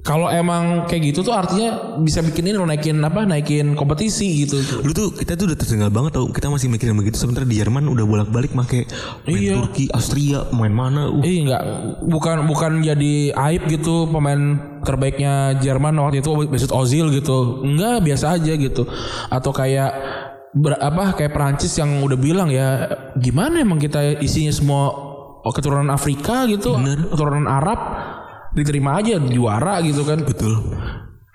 [0.00, 4.56] kalau emang kayak gitu tuh artinya bisa bikin ini naikin apa naikin kompetisi gitu.
[4.80, 7.84] Lu tuh kita tuh udah tertinggal banget tau Kita masih mikirin begitu Sementara di Jerman
[7.84, 8.88] udah bolak-balik make
[9.28, 9.60] main Iya.
[9.60, 11.20] Turki, Austria, main mana uh.
[11.20, 11.62] Eh enggak
[12.00, 17.60] bukan bukan jadi aib gitu pemain terbaiknya Jerman waktu itu Mesut Ozil gitu.
[17.60, 18.88] Enggak biasa aja gitu.
[19.28, 19.92] Atau kayak
[20.56, 22.88] ber- apa kayak Prancis yang udah bilang ya
[23.20, 24.84] gimana emang kita isinya semua
[25.40, 26.76] keturunan Afrika gitu,
[27.08, 27.80] keturunan Arab
[28.54, 30.22] diterima aja juara gitu kan.
[30.22, 30.54] Betul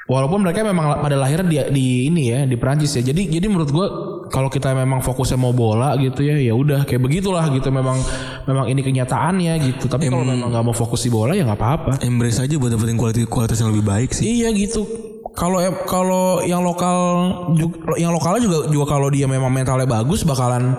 [0.05, 3.01] Walaupun mereka memang pada lahirnya di, di ini ya di Perancis ya.
[3.01, 3.88] Jadi jadi menurut gua
[4.30, 7.97] kalau kita memang fokusnya mau bola gitu ya ya udah kayak begitulah gitu memang
[8.45, 9.89] memang ini kenyataannya gitu.
[9.89, 11.91] Tapi kalau memang nggak mau fokus di bola ya nggak apa-apa.
[12.05, 14.86] Embrace aja buat dapetin kualitas kualitas yang lebih baik sih Iya gitu.
[15.34, 15.57] Kalau
[15.89, 16.97] kalau yang lokal
[17.97, 20.78] yang lokalnya juga juga kalau dia memang mentalnya bagus bakalan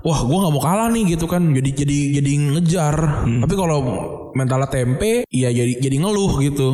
[0.00, 1.42] wah gua nggak mau kalah nih gitu kan.
[1.52, 2.96] Jadi jadi jadi ngejar.
[3.44, 3.78] Tapi kalau
[4.34, 6.68] mentalnya tempe ya jadi jadi ngeluh gitu.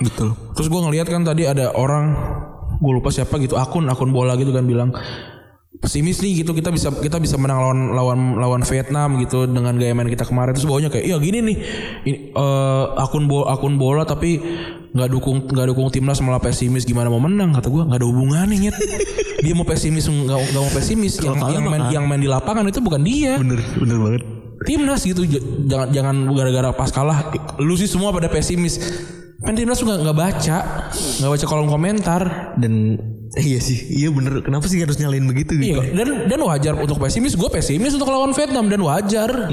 [0.00, 0.34] Betul.
[0.56, 2.16] Terus gue ngeliat kan tadi ada orang
[2.82, 4.90] gue lupa siapa gitu akun akun bola gitu kan bilang
[5.78, 6.56] pesimis nih gitu.
[6.56, 10.56] Kita bisa kita bisa menang lawan lawan lawan Vietnam gitu dengan gaya main kita kemarin.
[10.56, 11.56] Terus bawahnya kayak iya gini nih.
[12.08, 14.40] Ini, eh, akun bola akun bola tapi
[14.92, 16.82] nggak dukung nggak dukung timnas malah pesimis.
[16.88, 17.54] Gimana mau menang?
[17.54, 18.74] Kata gue nggak ada hubungannya nyet
[19.42, 21.12] dia mau pesimis nggak nggak mau pesimis.
[21.18, 23.36] Yang yang main yang main di lapangan itu bukan dia.
[23.36, 24.22] Bener bener banget.
[24.62, 28.78] Timnas gitu J- jangan jangan gara-gara pas kalah lu sih semua pada pesimis.
[29.42, 30.56] Kan timnas tuh nggak nggak baca
[31.18, 32.54] nggak baca kolom komentar.
[32.54, 32.96] Dan
[33.32, 34.44] Iya sih Iya bener.
[34.44, 35.80] Kenapa sih harus nyalain begitu gitu?
[35.80, 37.34] Iya dan dan wajar untuk pesimis.
[37.34, 39.48] Gue pesimis untuk lawan Vietnam dan wajar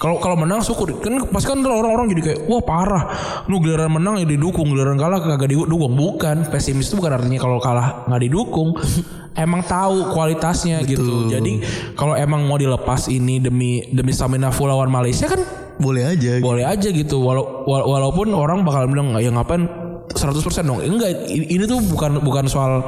[0.00, 0.96] kalau kalau menang syukur.
[1.04, 3.04] Kan pas kan orang-orang jadi kayak wah parah.
[3.52, 4.72] Lu giliran menang ya didukung.
[4.72, 5.92] Giliran kalah kagak didukung.
[5.92, 6.48] Bukan.
[6.48, 8.72] Pesimis itu bukan artinya kalau kalah nggak didukung.
[9.44, 11.28] Emang tahu kualitasnya gitu.
[11.28, 11.62] Jadi
[11.94, 15.38] kalau emang mau dilepas ini demi demi stamina full lawan Malaysia kan
[15.80, 17.24] Boleh aja boleh aja gitu.
[17.24, 19.64] Walau wala- walaupun orang bakal bilang ya ngapain
[20.10, 20.82] 100% dong.
[20.82, 22.82] Enggak ini, ini tuh bukan bukan soal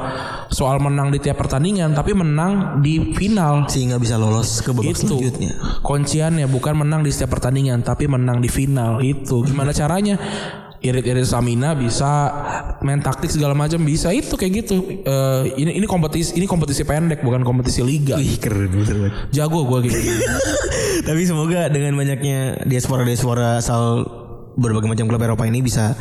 [0.51, 3.65] soal menang di tiap pertandingan tapi menang di final.
[3.71, 5.51] Sehingga bisa lolos ke babak itu selanjutnya.
[5.79, 8.99] kunciannya bukan menang di setiap pertandingan tapi menang di final.
[8.99, 9.47] Itu.
[9.47, 10.19] Gimana caranya?
[10.83, 12.27] Irit-irit stamina bisa
[12.83, 14.11] main taktik segala macam bisa.
[14.11, 14.83] Itu kayak gitu.
[15.07, 18.19] Eh, ini ini kompetisi ini kompetisi pendek bukan kompetisi liga.
[18.19, 19.95] Ih keren bener jago gue gitu.
[21.07, 24.22] Tapi semoga dengan banyaknya diaspora-diaspora asal
[24.53, 25.97] berbagai macam klub Eropa ini bisa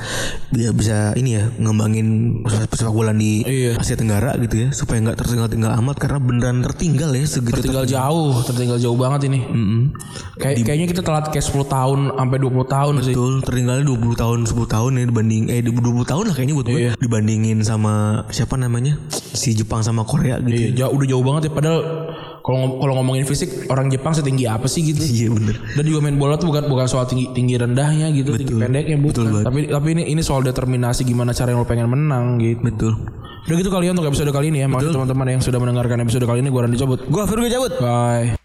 [0.49, 3.77] bisa, bisa ini ya ngembangin sepak bola di Iya.
[3.77, 8.37] Asia Tenggara gitu ya supaya nggak tertinggal-tinggal amat karena beneran tertinggal ya segitu tertinggal jauh
[8.43, 9.41] tertinggal jauh banget ini
[10.35, 13.15] Kayak kayaknya kita telat kayak 10 tahun sampai 20 tahun sih.
[13.15, 16.81] Betul, tertinggalnya 20 tahun 10 tahun ya dibanding eh 20 tahun lah kayaknya buat gue
[16.83, 16.93] Iya.
[16.99, 17.93] dibandingin sama
[18.29, 20.53] siapa namanya si Jepang sama Korea gitu.
[20.53, 21.81] Iya, jauh, udah jauh banget ya padahal
[22.43, 25.03] kalau kalau ngomongin fisik orang Jepang setinggi apa sih gitu?
[25.03, 25.57] Iya bener.
[25.78, 29.47] dan juga main bola tuh bukan bukan soal tinggi tinggi rendahnya gitu tinggi pendeknya bukan.
[29.47, 32.61] Tapi tapi ini ini soal determinasi gimana cara yang lo pengen menang gitu.
[32.62, 32.93] Betul.
[33.43, 34.66] udah gitu kali ya untuk episode kali ini ya.
[34.70, 37.01] Makasih teman-teman yang sudah mendengarkan episode kali ini gue Randy cabut.
[37.11, 37.72] Gua Firgo cabut.
[37.82, 38.41] bye